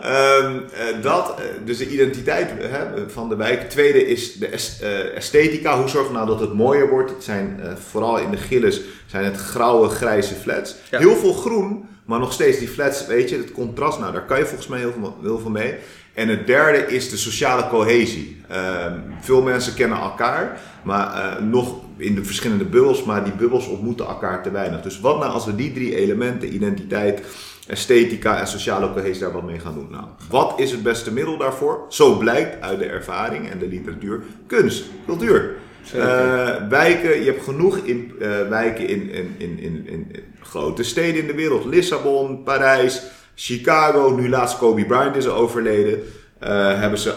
Ehm, 0.00 0.56
eh, 0.72 1.02
dat, 1.02 1.34
eh, 1.38 1.44
dus 1.64 1.78
de 1.78 1.88
identiteit 1.90 2.50
hè, 2.58 3.08
van 3.10 3.28
de 3.28 3.36
wijk. 3.36 3.68
Tweede 3.70 4.06
is 4.06 4.34
de 4.34 4.46
es- 4.46 4.78
eh, 4.82 5.16
esthetica. 5.16 5.78
Hoe 5.78 5.88
zorgen 5.88 6.10
we 6.12 6.16
nou 6.16 6.28
dat 6.28 6.40
het 6.40 6.52
mooier 6.54 6.88
wordt? 6.88 7.10
Het 7.10 7.24
zijn 7.24 7.60
eh, 7.62 7.72
vooral 7.88 8.18
in 8.18 8.30
de 8.30 8.36
Gilles 8.36 8.80
zijn 9.06 9.24
het 9.24 9.36
grauwe, 9.36 9.88
grijze 9.88 10.34
flats. 10.34 10.74
Ja. 10.90 10.98
Heel 10.98 11.16
veel 11.16 11.32
groen, 11.32 11.88
maar 12.10 12.18
nog 12.18 12.32
steeds 12.32 12.58
die 12.58 12.68
flats, 12.68 13.06
weet 13.06 13.30
je, 13.30 13.36
het 13.36 13.52
contrast. 13.52 13.98
Nou, 13.98 14.12
daar 14.12 14.24
kan 14.24 14.38
je 14.38 14.46
volgens 14.46 14.68
mij 14.68 14.78
heel 14.78 14.92
veel, 14.92 15.16
heel 15.22 15.38
veel 15.38 15.50
mee. 15.50 15.74
En 16.14 16.28
het 16.28 16.46
derde 16.46 16.86
is 16.86 17.10
de 17.10 17.16
sociale 17.16 17.68
cohesie. 17.68 18.40
Ehm, 18.48 18.98
veel 19.20 19.42
mensen 19.42 19.74
kennen 19.74 19.98
elkaar, 19.98 20.60
maar 20.82 21.14
eh, 21.14 21.42
nog 21.42 21.74
in 21.96 22.14
de 22.14 22.24
verschillende 22.24 22.64
bubbels, 22.64 23.04
maar 23.04 23.24
die 23.24 23.32
bubbels 23.32 23.66
ontmoeten 23.66 24.06
elkaar 24.06 24.42
te 24.42 24.50
weinig. 24.50 24.82
Dus 24.82 25.00
wat 25.00 25.18
nou 25.18 25.32
als 25.32 25.44
we 25.44 25.54
die 25.54 25.72
drie 25.72 25.96
elementen, 25.96 26.54
identiteit, 26.54 27.22
esthetica 27.66 28.40
en 28.40 28.46
sociale 28.46 28.92
cohesie 28.92 29.22
daar 29.22 29.32
wat 29.32 29.44
mee 29.46 29.58
gaan 29.58 29.74
doen? 29.74 29.88
Nou, 29.90 30.04
wat 30.28 30.54
is 30.56 30.70
het 30.70 30.82
beste 30.82 31.12
middel 31.12 31.36
daarvoor? 31.36 31.84
Zo 31.88 32.16
blijkt 32.16 32.60
uit 32.60 32.78
de 32.78 32.86
ervaring 32.86 33.50
en 33.50 33.58
de 33.58 33.68
literatuur, 33.68 34.22
kunst, 34.46 34.84
cultuur. 35.06 35.54
Eh, 35.94 36.68
wijken, 36.68 37.18
je 37.18 37.30
hebt 37.30 37.44
genoeg 37.44 37.76
in, 37.76 38.12
eh, 38.20 38.48
wijken 38.48 38.88
in, 38.88 39.10
in, 39.10 39.58
in, 39.58 39.86
in 39.86 40.06
grote 40.42 40.82
steden 40.82 41.20
in 41.20 41.26
de 41.26 41.34
wereld. 41.34 41.64
Lissabon, 41.64 42.42
Parijs, 42.42 43.02
Chicago, 43.34 44.10
nu 44.16 44.28
laatst 44.28 44.58
Kobe 44.58 44.84
Bryant 44.84 45.16
is 45.16 45.28
overleden. 45.28 46.02
eh, 46.38 46.50
hebben 46.80 46.98
ze 46.98 47.14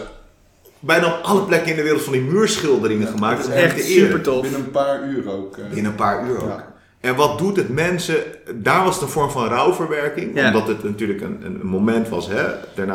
bijna 0.80 1.06
op 1.06 1.18
alle 1.22 1.42
plekken 1.42 1.70
in 1.70 1.76
de 1.76 1.82
wereld 1.82 2.02
van 2.02 2.12
die 2.12 2.22
muurschilderingen 2.22 3.06
gemaakt. 3.08 3.38
Dat 3.46 3.48
is 3.54 3.62
echt 3.62 3.84
super 3.84 4.20
tof. 4.20 4.42
Binnen 4.42 4.60
een 4.60 4.70
paar 4.70 5.02
uur 5.08 5.30
ook. 5.30 5.56
eh. 5.56 5.76
In 5.76 5.84
een 5.84 5.94
paar 5.94 6.26
uur 6.28 6.42
ook. 6.42 6.48
Ja. 6.48 6.72
En 7.00 7.16
wat 7.16 7.38
doet 7.38 7.56
het 7.56 7.68
mensen? 7.68 8.16
Daar 8.54 8.84
was 8.84 8.94
het 8.94 9.02
een 9.04 9.08
vorm 9.10 9.30
van 9.30 9.48
rouwverwerking. 9.48 10.34
Ja. 10.34 10.46
Omdat 10.46 10.68
het 10.68 10.84
natuurlijk 10.84 11.20
een, 11.20 11.38
een 11.44 11.60
moment 11.66 12.08
was 12.08 12.28
hè, 12.28 12.44
ter 12.74 12.86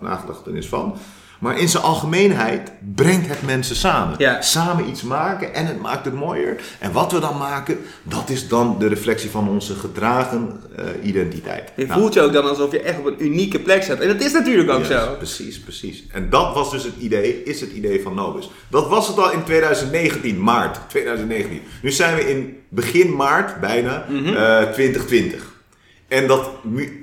nagedachtenis 0.00 0.68
van. 0.68 0.94
Maar 1.38 1.58
in 1.58 1.68
zijn 1.68 1.82
algemeenheid 1.82 2.70
brengt 2.94 3.28
het 3.28 3.42
mensen 3.42 3.76
samen. 3.76 4.14
Ja. 4.18 4.40
Samen 4.42 4.88
iets 4.88 5.02
maken 5.02 5.54
en 5.54 5.66
het 5.66 5.80
maakt 5.80 6.04
het 6.04 6.14
mooier. 6.14 6.56
En 6.78 6.92
wat 6.92 7.12
we 7.12 7.20
dan 7.20 7.36
maken, 7.38 7.78
dat 8.02 8.28
is 8.30 8.48
dan 8.48 8.76
de 8.78 8.86
reflectie 8.88 9.30
van 9.30 9.48
onze 9.48 9.74
gedragen 9.74 10.60
eh, 10.76 10.84
identiteit. 11.02 11.72
Je 11.76 11.86
Nou, 11.86 12.00
voelt 12.00 12.14
je 12.14 12.20
ook 12.20 12.32
dan 12.32 12.48
alsof 12.48 12.72
je 12.72 12.80
echt 12.80 12.98
op 12.98 13.06
een 13.06 13.24
unieke 13.24 13.58
plek 13.58 13.82
staat. 13.82 13.98
En 14.00 14.08
dat 14.08 14.20
is 14.22 14.32
natuurlijk 14.32 14.70
ook 14.70 14.78
Yes, 14.78 14.88
zo. 14.88 15.14
Precies, 15.16 15.60
precies. 15.60 16.04
En 16.12 16.30
dat 16.30 16.54
was 16.54 16.70
dus 16.70 16.82
het 16.84 16.94
idee, 16.98 17.42
is 17.42 17.60
het 17.60 17.70
idee 17.72 18.02
van 18.02 18.14
Nobis. 18.14 18.50
Dat 18.68 18.88
was 18.88 19.08
het 19.08 19.18
al 19.18 19.32
in 19.32 19.44
2019, 19.44 20.42
maart 20.42 20.78
2019. 20.88 21.60
Nu 21.82 21.90
zijn 21.90 22.14
we 22.16 22.30
in 22.30 22.56
begin 22.68 23.16
maart, 23.16 23.60
bijna, 23.60 24.04
Mhm. 24.08 24.34
eh, 24.34 24.62
2020. 24.72 25.47
En 26.08 26.26
dat, 26.26 26.50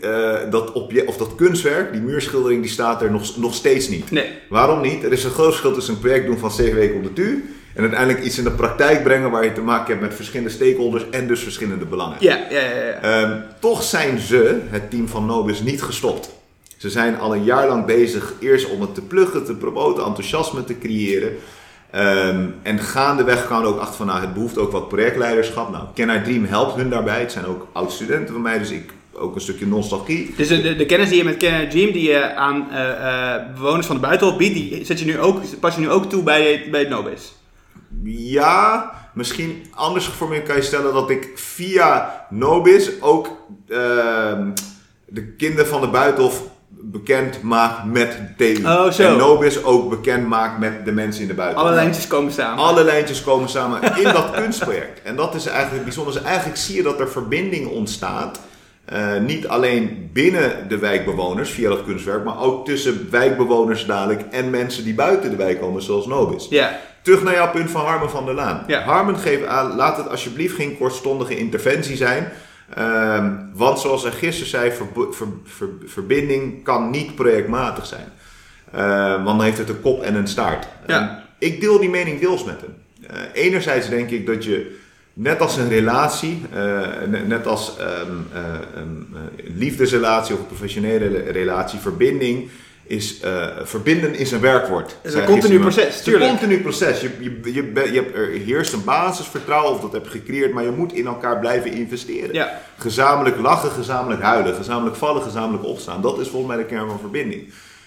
eh, 0.02 0.34
dat, 0.50 0.72
obje- 0.72 1.08
of 1.08 1.18
dat 1.18 1.36
kunstwerk, 1.36 1.92
die 1.92 2.02
muurschildering, 2.02 2.62
die 2.62 2.72
staat 2.72 3.02
er 3.02 3.12
nog, 3.12 3.38
nog 3.38 3.54
steeds 3.54 3.88
niet. 3.88 4.12
Nee. 4.12 4.28
Waarom 4.50 4.82
niet? 4.82 5.04
Er 5.04 5.12
is 5.12 5.24
een 5.24 5.32
groot 5.32 5.48
verschil 5.48 5.74
tussen 5.74 5.94
een 5.94 6.00
project 6.00 6.26
doen 6.26 6.38
van 6.38 6.52
zeven 6.52 6.76
weken 6.76 6.96
op 6.96 7.04
de 7.04 7.14
TU 7.14 7.56
en 7.76 7.82
uiteindelijk 7.82 8.24
iets 8.24 8.38
in 8.38 8.44
de 8.44 8.52
praktijk 8.52 9.04
brengen 9.04 9.32
waar 9.32 9.44
je 9.44 9.54
te 9.54 9.62
maken 9.62 9.88
hebt 9.88 10.02
met 10.02 10.16
verschillende 10.16 10.52
stakeholders 10.52 11.10
en 11.10 11.28
dus 11.28 11.40
verschillende 11.44 11.86
belangen. 11.86 12.18
Ja, 12.20 12.40
ja, 12.50 12.60
ja. 12.60 12.76
ja. 12.86 13.02
Ehm, 13.02 13.40
toch 13.60 13.84
zijn 13.84 14.20
ze, 14.20 14.60
het 14.70 14.90
team 14.90 15.08
van 15.08 15.26
Nobis, 15.26 15.62
niet 15.62 15.82
gestopt. 15.82 16.30
Ze 16.78 16.90
zijn 16.90 17.20
al 17.20 17.36
een 17.36 17.44
jaar 17.44 17.68
lang 17.68 17.86
bezig, 17.86 18.34
eerst 18.40 18.70
om 18.70 18.82
het 18.82 18.96
te 18.96 19.02
pluggen, 19.02 19.46
te 19.46 19.56
promoten, 19.56 20.06
enthousiasme 20.06 20.64
te 20.64 20.78
creëren. 20.78 21.36
Ehm, 21.92 22.46
en 22.62 22.80
gaandeweg 22.80 23.46
kwamen 23.46 23.66
we 23.66 23.74
ook 23.74 23.80
achter 23.80 23.96
van, 23.96 24.06
nou, 24.06 24.22
het 24.22 24.34
behoeft 24.34 24.58
ook 24.58 24.72
wat 24.72 24.88
projectleiderschap. 24.88 25.72
Nou, 25.72 25.84
Can 25.96 26.10
I 26.10 26.22
Dream 26.22 26.46
helpt 26.46 26.76
hun 26.76 26.90
daarbij. 26.90 27.20
Het 27.20 27.32
zijn 27.32 27.46
ook 27.46 27.68
oud-studenten 27.74 28.34
van 28.34 28.42
mij, 28.42 28.60
dus 28.60 28.72
ik 28.72 28.94
ook 29.18 29.36
een 29.36 29.42
stukje 29.42 29.68
nostalgie. 29.68 30.34
Dus 30.38 30.48
de, 30.48 30.62
de, 30.62 30.76
de 30.76 30.86
kennis 30.86 31.10
die 31.10 31.18
je 31.18 31.24
met 31.24 31.38
Canada 31.38 31.70
Dream, 31.70 31.92
die 31.92 32.10
je 32.10 32.36
aan 32.36 32.72
eh, 32.72 32.90
eh, 32.90 33.42
bewoners 33.56 33.86
van 33.86 33.96
de 33.96 34.02
buitenhof 34.02 34.38
biedt, 34.38 34.54
die 34.54 34.86
zet 34.86 35.00
je 35.00 35.06
nu 35.06 35.20
ook, 35.20 35.60
pas 35.60 35.76
je 35.76 35.82
nu 35.82 35.90
ook 35.90 36.10
toe 36.10 36.24
bij, 36.24 36.68
bij 36.72 36.80
het 36.80 36.90
Nobis. 36.90 37.36
Ja, 38.04 38.92
misschien 39.14 39.66
anders 39.72 40.06
geformuleerd 40.08 40.48
kan 40.48 40.56
je 40.56 40.62
stellen 40.62 40.94
dat 40.94 41.10
ik 41.10 41.32
via 41.36 42.26
Nobis 42.30 43.02
ook 43.02 43.28
ehm, 43.70 44.50
de 45.06 45.34
kinderen 45.34 45.68
van 45.68 45.82
de 45.82 45.88
Buitenhof 45.88 46.44
bekend 46.68 47.42
maakt 47.42 47.86
met 47.86 48.38
TU. 48.38 48.62
Oh, 48.66 48.92
zo. 48.92 49.04
En 49.04 49.18
Nobis 49.18 49.64
ook 49.64 49.90
bekend 49.90 50.28
maakt 50.28 50.60
met 50.60 50.86
de 50.86 50.92
mensen 50.92 51.22
in 51.22 51.28
de 51.28 51.34
buitenland. 51.34 51.68
Alle 51.68 51.78
lijntjes 51.82 52.08
komen 52.08 52.32
samen. 52.32 52.64
Alle 52.64 52.84
lijntjes 52.84 53.24
komen 53.24 53.50
samen 53.50 53.98
in 53.98 54.04
dat 54.04 54.32
kunstproject. 54.32 55.02
En 55.02 55.16
dat 55.16 55.36
is 55.36 55.46
eigenlijk 55.46 55.84
bijzonder. 55.84 56.14
Dus 56.14 56.24
eigenlijk 56.24 56.58
zie 56.58 56.76
je 56.76 56.84
dat 56.84 57.00
er 57.00 57.10
verbinding 57.10 57.68
ontstaat. 57.68 58.40
Eh, 58.86 59.18
niet 59.20 59.48
alleen 59.48 60.10
binnen 60.14 60.68
de 60.68 60.78
wijkbewoners 60.78 61.50
via 61.50 61.70
dat 61.70 61.84
kunstwerk, 61.86 62.24
maar 62.24 62.40
ook 62.42 62.66
tussen 62.66 63.08
wijkbewoners 63.12 63.86
dadelijk 63.86 64.22
en 64.32 64.50
mensen 64.50 64.84
die 64.84 64.94
buiten 64.94 65.30
de 65.30 65.36
wijk 65.36 65.60
komen, 65.60 65.82
zoals 65.82 66.06
Nobis. 66.08 66.48
Ja, 66.50 66.80
Terug 67.02 67.24
naar 67.24 67.34
jouw 67.34 67.52
punt 67.52 67.72
van 67.72 67.86
Harmen 67.86 68.10
van 68.10 68.26
der 68.26 68.34
Laan. 68.34 68.64
Ja. 68.68 68.82
Harmen 68.82 69.18
geeft 69.18 69.46
aan, 69.46 69.76
laat 69.76 69.98
het 69.98 70.10
alsjeblieft 70.10 70.56
geen 70.56 70.78
kortstondige 70.78 71.38
interventie 71.38 71.96
zijn. 71.96 72.32
Ehm, 72.74 73.32
want 73.54 73.80
zoals 73.80 74.04
hij 74.04 74.12
gisteren 74.12 74.50
zei, 74.50 74.72
verbo- 74.72 75.12
ver- 75.12 75.28
ver- 75.44 75.70
verbinding 75.86 76.64
kan 76.64 76.90
niet 76.90 77.16
projectmatig 77.16 77.86
zijn. 77.86 78.08
Ehm, 78.72 79.14
want 79.24 79.26
dan 79.38 79.42
heeft 79.42 79.58
het 79.58 79.70
een 79.70 79.82
kop 79.82 80.02
en 80.02 80.16
een 80.16 80.28
staart. 80.28 80.68
Ja. 80.88 81.24
Ik 81.40 81.62
deel 81.62 81.80
die 81.80 81.90
mening 81.90 82.20
deels 82.20 82.44
met 82.44 82.62
hem. 82.62 82.74
Eh, 83.10 83.44
enerzijds 83.44 83.90
denk 83.90 84.10
ik 84.10 84.26
dat 84.26 84.44
je, 84.44 84.76
net 85.18 85.40
als 85.42 85.58
een 85.58 85.70
relatie, 85.70 86.42
eh, 86.54 86.58
ne- 87.10 87.24
net 87.28 87.48
als 87.48 87.74
een 88.08 88.28
eh, 88.34 88.42
liefdesrelatie 89.56 90.34
of 90.34 90.40
een 90.40 90.48
professionele 90.48 91.08
relatie, 91.32 91.80
verbinding 91.80 92.50
is, 92.88 93.20
verbinden 93.64 94.16
is 94.16 94.32
een 94.32 94.40
werkwoord. 94.40 94.96
Het 95.02 95.14
is 95.14 95.20
een 95.20 95.26
continu 95.26 95.60
proces, 95.60 95.98
Het 95.98 96.08
is 96.08 96.14
een 96.14 96.20
continu 96.28 96.62
proces. 96.62 97.02
Je, 97.02 97.10
je, 97.20 97.40
je, 97.54 97.72
je 97.92 98.00
hebt, 98.02 98.16
er 98.16 98.28
heerst 98.30 98.74
een 98.74 98.84
basisvertrouwen 98.84 99.72
of 99.74 99.80
dat 99.82 99.92
heb 99.92 100.04
je 100.04 100.10
gecreëerd, 100.10 100.54
maar 100.54 100.64
je 100.64 100.72
moet 100.72 100.94
in 100.94 101.06
elkaar 101.06 101.40
blijven 101.40 101.72
investeren. 101.72 102.34
ja. 102.34 102.62
Gezamenlijk 102.78 103.38
lachen, 103.38 103.72
gezamenlijk 103.72 104.22
huilen, 104.22 104.56
gezamenlijk 104.56 104.96
vallen, 104.96 105.22
gezamenlijk 105.22 105.66
opstaan. 105.66 106.02
Dat 106.02 106.20
is 106.20 106.28
volgens 106.28 106.56
mij 106.56 106.64
de 106.64 106.70
kern 106.70 106.88
van 106.88 107.00
verbinding. 107.00 107.44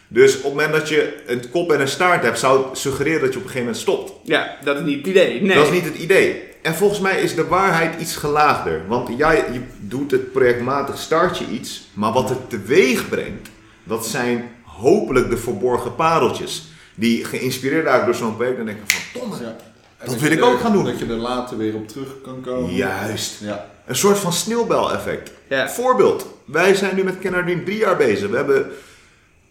Dus 0.09 0.37
op 0.37 0.43
het 0.43 0.53
moment 0.53 0.73
dat 0.73 0.88
je 0.88 1.14
een 1.27 1.51
kop 1.51 1.73
en 1.73 1.81
een 1.81 1.88
staart 1.88 2.23
hebt, 2.23 2.38
zou 2.38 2.69
het 2.69 2.79
suggereren 2.79 3.21
dat 3.21 3.33
je 3.33 3.38
op 3.38 3.45
een 3.45 3.51
gegeven 3.51 3.61
moment 3.67 3.77
stopt. 3.77 4.12
ja, 4.25 4.57
dat 4.64 4.77
is 4.77 4.83
niet 4.83 4.97
het 4.99 5.07
idee. 5.07 5.43
Nee. 5.43 5.57
Dat 5.57 5.67
is 5.67 5.73
niet 5.73 5.85
het 5.85 5.97
idee. 5.97 6.43
En 6.69 6.75
volgens 6.75 7.01
mij 7.01 7.21
is 7.21 7.35
de 7.35 7.47
waarheid 7.47 8.01
iets 8.01 8.17
gelaagder. 8.17 8.83
Want 8.89 9.09
jij 9.19 9.45
je 9.53 9.61
doet 9.81 10.11
het 10.11 10.33
projectmatig, 10.33 10.99
start 10.99 11.39
je 11.39 11.47
iets, 11.47 11.89
maar 11.93 12.13
wat 12.13 12.29
het 12.29 12.51
teweeg 12.51 13.09
brengt, 13.09 13.49
dat 13.85 14.07
zijn 14.07 14.51
hopelijk 14.65 15.31
de 15.31 15.37
verborgen 15.37 15.95
pareltjes. 15.95 16.69
Die 16.95 17.25
geïnspireerd 17.25 17.85
raken 17.85 18.05
door 18.07 18.15
zo'n 18.15 18.37
project 18.37 18.59
en 18.59 18.65
denken 18.65 18.85
van, 18.87 19.21
domme, 19.21 19.37
Ja. 19.45 19.57
En 19.99 20.07
Dat 20.07 20.21
wil 20.21 20.31
ik 20.31 20.39
er- 20.39 20.45
ook 20.45 20.61
gaan 20.61 20.73
doen. 20.73 20.85
Dat 20.85 20.99
je 20.99 21.05
er 21.07 21.11
later 21.13 21.57
weer 21.57 21.75
op 21.75 21.89
terug 21.89 22.09
kan 22.23 22.41
komen. 22.41 22.75
Juist. 22.75 23.41
Ja. 23.41 23.67
Een 23.87 23.97
soort 23.97 24.19
van 24.19 24.33
sneeuwbel-effect. 24.33 25.31
Ja. 25.49 25.69
Voorbeeld, 25.71 26.27
wij 26.45 26.75
zijn 26.75 26.97
nu 26.97 27.05
met 27.05 27.19
Kenner 27.19 27.45
Dream 27.45 27.65
drie 27.65 27.79
jaar 27.79 27.97
bezig. 27.97 28.31
We 28.31 28.37
hebben 28.37 28.67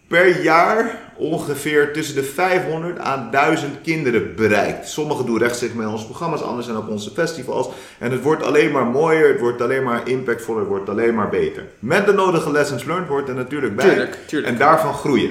per 0.08 0.42
jaar 0.42 0.98
ongeveer 1.16 1.92
tussen 1.92 2.14
de 2.14 2.22
500 2.22 2.98
aan 2.98 3.28
1000 3.30 3.80
kinderen 3.82 4.34
bereikt. 4.36 4.88
Sommigen 4.88 5.26
doen 5.26 5.38
rechtstreeks 5.38 5.74
met 5.74 5.86
onze 5.86 6.04
programma's, 6.04 6.40
anderen 6.40 6.64
zijn 6.64 6.76
op 6.76 6.88
onze 6.88 7.10
festivals. 7.10 7.68
En 7.98 8.10
het 8.10 8.22
wordt 8.22 8.42
alleen 8.42 8.72
maar 8.72 8.86
mooier, 8.86 9.28
het 9.28 9.40
wordt 9.40 9.60
alleen 9.60 9.82
maar 9.82 10.08
impactvoller, 10.08 10.60
het 10.60 10.68
wordt 10.68 10.88
alleen 10.88 11.14
maar 11.14 11.28
beter. 11.28 11.64
Met 11.78 12.06
de 12.06 12.12
nodige 12.12 12.52
lessons 12.52 12.84
learned 12.84 13.08
wordt 13.08 13.28
er 13.28 13.34
natuurlijk 13.34 13.76
bij. 13.76 13.88
Tuurlijk, 13.88 14.18
tuurlijk. 14.26 14.52
En 14.52 14.58
daarvan 14.58 14.94
groeien. 14.94 15.30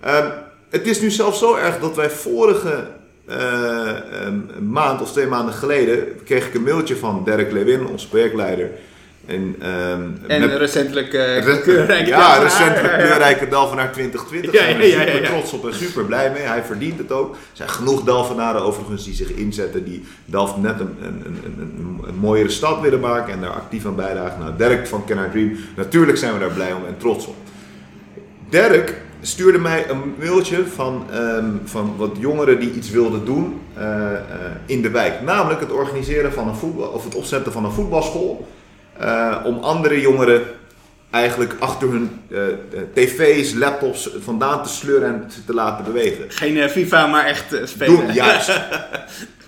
Ehm, 0.00 0.26
het 0.70 0.86
is 0.86 1.00
nu 1.00 1.10
zelfs 1.10 1.38
zo 1.38 1.54
erg 1.54 1.78
dat 1.80 1.96
wij 1.96 2.10
vorige 2.10 2.84
eh, 3.26 4.24
ehm, 4.24 4.68
maand 4.70 5.00
of 5.00 5.12
twee 5.12 5.26
maanden 5.26 5.54
geleden 5.54 6.24
kreeg 6.24 6.46
ik 6.46 6.54
een 6.54 6.62
mailtje 6.62 6.96
van 6.96 7.22
Dirk 7.24 7.52
Lewin, 7.52 7.86
onze 7.86 8.08
projectleider. 8.08 8.70
En, 9.26 9.56
ehm, 9.60 10.02
En 10.26 10.40
met- 10.40 10.56
recentelijk 10.56 11.12
Re- 11.12 11.60
kleurrijke 11.62 12.08
ja, 12.08 12.36
recentelijk 12.38 12.92
kleurrijke 12.94 13.48
Delvenaar 13.48 13.92
2020. 13.92 14.52
Ja, 14.52 14.58
Daar 14.58 14.66
zijn 14.68 14.78
we 14.80 14.86
ja, 14.86 14.92
ja, 14.92 15.00
super 15.00 15.14
ja, 15.14 15.22
ja. 15.22 15.28
trots 15.28 15.52
op 15.52 15.66
en 15.66 15.74
super 15.74 16.04
blij 16.04 16.30
mee. 16.30 16.42
Hij 16.42 16.62
verdient 16.62 16.98
het 16.98 17.12
ook. 17.12 17.32
Er 17.32 17.38
zijn 17.52 17.68
genoeg 17.68 18.02
Delvenaren 18.04 18.62
overigens 18.62 19.04
die 19.04 19.14
zich 19.14 19.30
inzetten. 19.32 19.84
Die 19.84 20.04
Delft 20.24 20.56
net 20.56 20.80
een, 20.80 20.96
een, 21.02 21.24
een, 21.44 22.00
een, 22.08 22.14
mooiere 22.14 22.50
stad 22.50 22.80
willen 22.80 23.00
maken. 23.00 23.32
En 23.32 23.40
daar 23.40 23.50
actief 23.50 23.86
aan 23.86 23.96
bijdragen. 23.96 24.38
Nou, 24.40 24.52
Dirk 24.56 24.86
van 24.86 25.04
Can 25.06 25.18
I 25.18 25.30
Dream. 25.30 25.56
Natuurlijk 25.76 26.18
zijn 26.18 26.32
we 26.32 26.38
daar 26.38 26.50
blij 26.52 26.72
om 26.72 26.84
en 26.86 26.96
trots 26.98 27.26
op. 27.26 27.34
Dirk 28.48 29.00
stuurde 29.20 29.58
mij 29.58 29.90
een 29.90 30.14
mailtje 30.18 30.66
van, 30.74 31.04
ehm, 31.12 31.44
van 31.64 31.94
wat 31.96 32.10
jongeren 32.18 32.60
die 32.60 32.72
iets 32.72 32.90
wilden 32.90 33.24
doen 33.24 33.60
eh, 33.74 34.12
eh, 34.12 34.18
in 34.66 34.82
de 34.82 34.90
wijk. 34.90 35.20
Namelijk 35.20 35.60
het 35.60 35.72
organiseren 35.72 36.32
van 36.32 36.48
een 36.48 36.54
voetbal, 36.54 36.88
of 36.88 37.04
het 37.04 37.14
opzetten 37.14 37.52
van 37.52 37.64
een 37.64 37.72
voetbalschool. 37.72 38.48
Eh, 38.98 39.36
om 39.44 39.58
andere 39.58 40.00
jongeren 40.00 40.42
eigenlijk 41.10 41.54
achter 41.58 41.88
hun 41.88 42.10
eh, 42.30 42.48
eh, 42.48 42.54
tv's, 42.94 43.52
laptops 43.54 44.10
vandaan 44.20 44.62
te 44.62 44.68
sleuren 44.68 45.08
en 45.08 45.30
ze 45.30 45.44
te 45.44 45.54
laten 45.54 45.84
bewegen. 45.84 46.24
Geen 46.28 46.70
FIFA, 46.70 47.06
maar 47.06 47.24
echt 47.24 47.56
spelen. 47.64 47.96
Doen, 47.96 48.12
juist. 48.12 48.50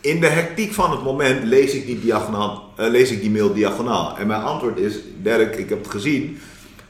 In 0.01 0.21
de 0.21 0.27
hectiek 0.27 0.73
van 0.73 0.91
het 0.91 1.03
moment 1.03 1.45
lees 1.45 1.73
ik 1.73 1.87
die, 1.87 2.01
diagonaal, 2.01 2.73
lees 2.77 3.11
ik 3.11 3.21
die 3.21 3.31
mail 3.31 3.53
diagonaal. 3.53 4.19
En 4.19 4.27
mijn 4.27 4.43
antwoord 4.43 4.79
is, 4.79 4.95
Dirk, 5.23 5.57
ik 5.57 5.69
heb 5.69 5.79
het 5.79 5.91
gezien, 5.91 6.41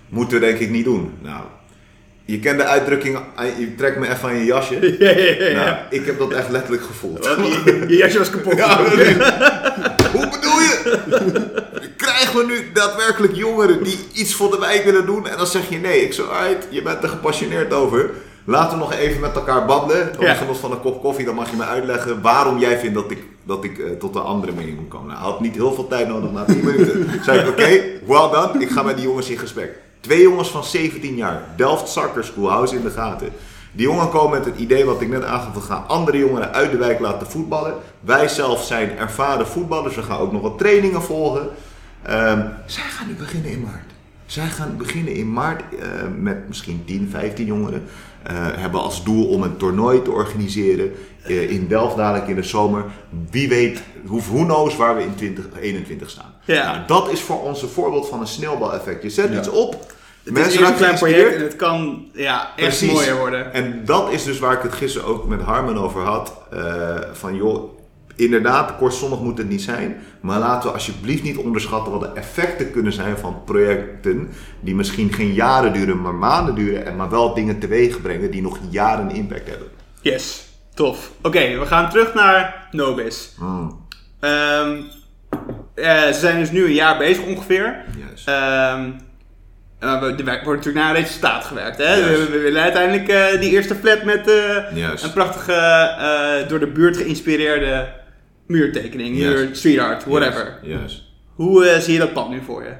moeten 0.08 0.40
we 0.40 0.46
denk 0.46 0.58
ik 0.58 0.70
niet 0.70 0.84
doen. 0.84 1.12
Nou, 1.22 1.42
je 2.24 2.38
kent 2.38 2.58
de 2.58 2.64
uitdrukking, 2.64 3.18
je 3.58 3.74
trekt 3.74 3.98
me 3.98 4.08
even 4.08 4.28
aan 4.28 4.36
je 4.36 4.44
jasje. 4.44 4.78
Ja, 4.98 5.10
ja, 5.10 5.24
ja, 5.24 5.48
ja. 5.48 5.64
Nou, 5.64 5.76
ik 5.90 6.06
heb 6.06 6.18
dat 6.18 6.32
echt 6.32 6.50
letterlijk 6.50 6.82
gevoeld. 6.82 7.24
Je, 7.24 7.84
je 7.88 7.96
jasje 7.96 8.18
was 8.18 8.30
kapot. 8.30 8.56
Ja, 8.56 8.76
Hoe 10.12 10.28
bedoel 10.28 10.60
je? 10.60 11.62
We 12.34 12.44
nu 12.46 12.72
daadwerkelijk 12.72 13.34
jongeren 13.34 13.82
die 13.82 13.98
iets 14.12 14.34
voor 14.34 14.50
de 14.50 14.58
wijk 14.58 14.84
willen 14.84 15.06
doen? 15.06 15.26
En 15.26 15.36
dan 15.36 15.46
zeg 15.46 15.68
je 15.68 15.78
nee. 15.78 16.00
Ik 16.04 16.12
zo, 16.12 16.26
alright, 16.26 16.66
je 16.70 16.82
bent 16.82 17.02
er 17.02 17.08
gepassioneerd 17.08 17.72
over. 17.72 18.10
Laten 18.44 18.78
we 18.78 18.84
nog 18.84 18.92
even 18.92 19.20
met 19.20 19.34
elkaar 19.34 19.64
babbelen. 19.66 20.08
Op 20.14 20.20
Ja. 20.22 20.28
het 20.28 20.38
genot 20.38 20.58
van 20.58 20.70
een 20.72 20.80
kop 20.80 21.00
koffie, 21.00 21.24
dan 21.24 21.34
mag 21.34 21.50
je 21.50 21.56
me 21.56 21.64
uitleggen 21.64 22.22
waarom 22.22 22.58
jij 22.58 22.78
vindt 22.78 22.94
dat 22.94 23.10
ik, 23.10 23.22
dat 23.42 23.64
ik 23.64 23.78
eh, 23.78 23.90
tot 23.98 24.14
een 24.14 24.22
andere 24.22 24.52
mening 24.52 24.78
moet 24.78 24.88
komen. 24.88 25.06
Nou, 25.08 25.18
had 25.18 25.40
niet 25.40 25.54
heel 25.54 25.72
veel 25.72 25.86
tijd 25.88 26.08
nodig, 26.08 26.30
na 26.32 26.44
10 26.44 26.64
minuten. 26.64 27.10
zei 27.24 27.38
ik, 27.40 27.48
oké, 27.48 27.80
well 28.06 28.30
done. 28.30 28.58
Ik 28.58 28.70
ga 28.70 28.82
met 28.82 28.96
die 28.96 29.04
jongens 29.04 29.28
in 29.30 29.38
gesprek. 29.38 29.78
Twee 30.00 30.22
jongens 30.22 30.48
van 30.50 30.64
17 30.64 31.14
jaar. 31.16 31.42
Delft 31.56 31.88
Soccer 31.88 32.24
School, 32.24 32.50
hou 32.50 32.66
ze 32.66 32.76
in 32.76 32.82
de 32.82 32.90
gaten. 32.90 33.28
Die 33.72 33.86
jongen 33.86 34.08
komen 34.10 34.30
met 34.38 34.44
het 34.44 34.58
idee 34.58 34.84
wat 34.84 35.00
ik 35.00 35.08
net 35.08 35.24
aangaf. 35.24 35.54
We 35.54 35.60
gaan 35.60 35.84
andere 35.88 36.18
jongeren 36.18 36.52
uit 36.52 36.70
de 36.70 36.76
wijk 36.76 37.00
laten 37.00 37.26
voetballen. 37.30 37.74
Wij 38.00 38.28
zelf 38.28 38.64
zijn 38.64 38.96
ervaren 38.98 39.46
voetballers. 39.46 39.94
We 39.94 40.02
gaan 40.02 40.18
ook 40.18 40.32
nog 40.32 40.42
wat 40.42 40.58
trainingen 40.58 41.02
volgen. 41.02 41.48
Ehm, 42.06 42.40
zij 42.66 42.82
gaan 42.82 43.06
nu 43.06 43.14
beginnen 43.14 43.50
in 43.50 43.60
maart. 43.60 43.92
Zij 44.26 44.46
gaan 44.46 44.76
beginnen 44.76 45.14
in 45.14 45.32
maart 45.32 45.62
eh, 45.80 45.88
met 46.18 46.48
misschien 46.48 46.82
10, 46.86 47.08
15 47.10 47.46
jongeren. 47.46 47.82
Eh, 48.22 48.34
hebben 48.36 48.80
als 48.80 49.04
doel 49.04 49.26
om 49.28 49.42
een 49.42 49.56
toernooi 49.56 50.02
te 50.02 50.10
organiseren 50.10 50.92
eh, 51.22 51.50
in 51.50 51.66
Delft 51.68 51.96
dadelijk 51.96 52.28
in 52.28 52.34
de 52.34 52.42
zomer. 52.42 52.84
Wie 53.30 53.48
weet, 53.48 53.82
hoe 54.06 54.20
who 54.22 54.44
knows 54.44 54.76
waar 54.76 54.96
we 54.96 55.02
in 55.02 55.14
2021 55.14 56.10
staan. 56.10 56.34
Ja. 56.44 56.64
Nou, 56.72 56.86
dat 56.86 57.10
is 57.12 57.20
voor 57.20 57.42
ons 57.42 57.62
een 57.62 57.68
voorbeeld 57.68 58.08
van 58.08 58.20
een 58.20 58.26
sneeuwbaleffect. 58.26 59.02
Je 59.02 59.10
zet 59.10 59.32
Ja. 59.32 59.38
iets 59.38 59.48
op. 59.48 59.92
Het 60.22 60.38
is 60.38 60.44
eerst 60.56 60.68
een 60.70 60.74
klein 60.76 60.94
project 60.94 61.34
en 61.34 61.42
het 61.42 61.56
kan 61.56 62.06
ja, 62.12 62.40
echt 62.56 62.66
Precies. 62.68 62.92
mooier 62.92 63.16
worden. 63.16 63.52
En 63.52 63.82
dat 63.84 64.12
is 64.12 64.24
dus 64.24 64.38
waar 64.38 64.52
ik 64.52 64.62
het 64.62 64.72
gisteren 64.72 65.08
ook 65.08 65.26
met 65.26 65.40
Harmen 65.40 65.76
over 65.76 66.02
had. 66.02 66.32
van 67.12 67.34
joh, 67.36 67.78
inderdaad, 68.16 68.76
kortstondig 68.76 69.20
moet 69.20 69.38
het 69.38 69.48
niet 69.48 69.62
zijn. 69.62 69.96
Maar 70.20 70.38
laten 70.38 70.68
we 70.68 70.74
alsjeblieft 70.74 71.22
niet 71.22 71.36
onderschatten 71.36 71.92
wat 71.92 72.00
de 72.00 72.20
effecten 72.20 72.70
kunnen 72.70 72.92
zijn 72.92 73.18
van 73.18 73.42
projecten. 73.44 74.28
Die 74.60 74.74
misschien 74.74 75.12
geen 75.12 75.32
jaren 75.32 75.72
duren, 75.72 76.00
maar 76.02 76.14
maanden 76.14 76.54
duren. 76.54 76.86
En 76.86 76.96
maar 76.96 77.10
wel 77.10 77.34
dingen 77.34 77.58
teweeg 77.58 78.00
brengen 78.02 78.30
die 78.30 78.42
nog 78.42 78.58
jaren 78.70 79.10
impact 79.10 79.48
hebben. 79.48 79.68
Yes, 80.00 80.44
tof. 80.74 81.10
Oké, 81.22 81.58
we 81.58 81.66
gaan 81.66 81.90
terug 81.90 82.14
naar 82.14 82.68
Nobis. 82.70 83.32
Hmm, 83.38 83.82
Ehm, 84.20 84.80
eh, 85.74 86.02
ze 86.02 86.12
zijn 86.20 86.38
dus 86.38 86.50
nu 86.50 86.64
een 86.64 86.72
jaar 86.72 86.98
bezig 86.98 87.24
ongeveer. 87.24 87.84
eh, 88.24 90.00
we- 90.00 90.14
er 90.16 90.44
wordt 90.44 90.44
natuurlijk 90.64 90.74
naar 90.74 90.88
een 90.96 91.02
resultaat 91.02 91.44
gewerkt. 91.44 91.78
Hè? 91.78 92.02
We, 92.04 92.28
we 92.30 92.38
willen 92.38 92.62
uiteindelijk 92.62 93.08
eh, 93.08 93.40
die 93.40 93.50
eerste 93.50 93.74
flat 93.74 94.04
met 94.04 94.28
eh, 94.30 94.56
een 95.04 95.12
prachtige, 95.12 96.44
door 96.48 96.58
de 96.58 96.66
buurt 96.66 96.96
geïnspireerde 96.96 97.86
muurtekening, 98.46 99.16
muur, 99.16 99.48
street 99.52 99.78
art, 99.78 100.04
whatever. 100.04 100.58
Juist. 100.62 101.02
Hoe 101.34 101.66
eh, 101.66 101.80
zie 101.80 101.92
je 101.92 101.98
dat 101.98 102.12
pad 102.12 102.28
nu 102.28 102.40
voor 102.44 102.62
je? 102.62 102.72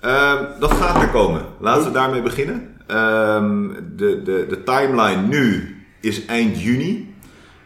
Ehm, 0.00 0.60
dat 0.60 0.72
gaat 0.72 1.02
er 1.02 1.08
komen. 1.08 1.42
Laten 1.60 1.84
we 1.84 1.90
daarmee 1.90 2.22
beginnen. 2.22 2.76
Ehm, 2.86 3.68
de, 3.96 4.22
de, 4.22 4.46
de 4.48 4.62
timeline 4.62 5.22
nu 5.22 5.76
is 6.00 6.26
eind 6.26 6.62
juni. 6.62 7.14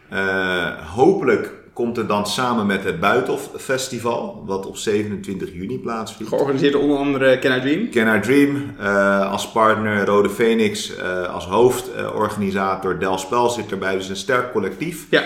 Eh, 0.09 0.67
hopelijk 0.95 1.53
komt 1.73 1.97
het 1.97 2.07
dan 2.07 2.27
samen 2.27 2.65
met 2.65 2.83
het 2.83 2.99
Buitenhof 2.99 3.49
Festival, 3.57 4.43
wat 4.45 4.65
op 4.65 4.77
27 4.77 5.53
juni 5.53 5.79
plaatsvindt. 5.79 6.31
Georganiseerd 6.33 6.75
onder 6.75 6.97
andere 6.97 7.39
Can 7.39 7.57
I 7.57 7.61
Dream. 7.61 7.89
Can 7.89 8.15
I 8.15 8.19
Dream 8.19 8.75
eh, 8.79 9.31
als 9.31 9.51
partner, 9.51 10.05
Rode 10.05 10.29
Phoenix 10.29 11.01
als 11.31 11.45
hoofdorganisator, 11.45 12.99
Del 12.99 13.17
Spel 13.17 13.49
zit 13.49 13.71
erbij, 13.71 13.95
dus 13.95 14.09
een 14.09 14.15
sterk 14.15 14.51
collectief. 14.51 15.07
Ja, 15.09 15.23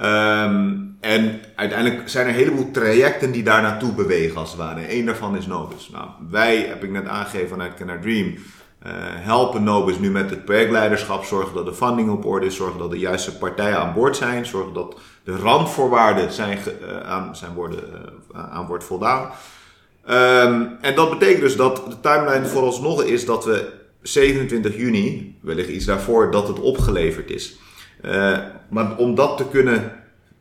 Ehm, 0.00 0.76
en 1.00 1.40
uiteindelijk 1.54 2.08
zijn 2.08 2.26
er 2.26 2.32
een 2.32 2.38
heleboel 2.38 2.70
trajecten 2.70 3.32
die 3.32 3.42
daar 3.42 3.62
naartoe 3.62 3.92
bewegen 3.92 4.36
als 4.36 4.50
het 4.50 4.58
ware. 4.58 4.94
Eén 4.96 5.06
daarvan 5.06 5.36
is 5.36 5.46
Novus. 5.46 5.88
Nou, 5.88 6.08
wij, 6.30 6.56
heb 6.56 6.84
ik 6.84 6.90
net 6.90 7.06
aangegeven 7.06 7.48
vanuit 7.48 7.74
Can 7.74 7.88
I 7.88 8.00
Dream, 8.00 8.34
Eh, 8.80 8.92
helpen 8.96 9.62
Nobis 9.62 9.98
nu 9.98 10.10
met 10.10 10.30
het 10.30 10.44
projectleiderschap, 10.44 11.24
zorgen 11.24 11.54
dat 11.54 11.66
de 11.66 11.74
funding 11.74 12.10
op 12.10 12.24
orde 12.24 12.46
is, 12.46 12.56
zorgen 12.56 12.78
dat 12.78 12.90
de 12.90 12.98
juiste 12.98 13.38
partijen 13.38 13.78
aan 13.78 13.94
boord 13.94 14.16
zijn, 14.16 14.46
zorgen 14.46 14.72
dat 14.72 14.96
de 15.24 15.36
randvoorwaarden 15.36 16.32
zijn, 16.32 16.58
eh, 16.58 17.00
aan, 17.00 17.36
zijn 17.36 17.52
worden, 17.54 17.80
eh, 18.34 18.50
aan 18.52 18.66
wordt 18.66 18.84
voldaan. 18.84 19.30
Ehm, 20.06 20.64
en 20.80 20.94
dat 20.94 21.10
betekent 21.10 21.40
dus 21.40 21.56
dat 21.56 21.76
de 21.76 22.00
timeline 22.00 22.46
vooralsnog 22.46 23.02
is 23.02 23.24
dat 23.24 23.44
we 23.44 23.72
27 24.02 24.76
juni, 24.76 25.38
wellicht 25.40 25.68
iets 25.68 25.84
daarvoor, 25.84 26.30
dat 26.30 26.48
het 26.48 26.60
opgeleverd 26.60 27.30
is. 27.30 27.58
Eh, 28.02 28.38
maar 28.68 28.96
om 28.96 29.14
dat 29.14 29.36
te 29.36 29.44
kunnen 29.50 29.92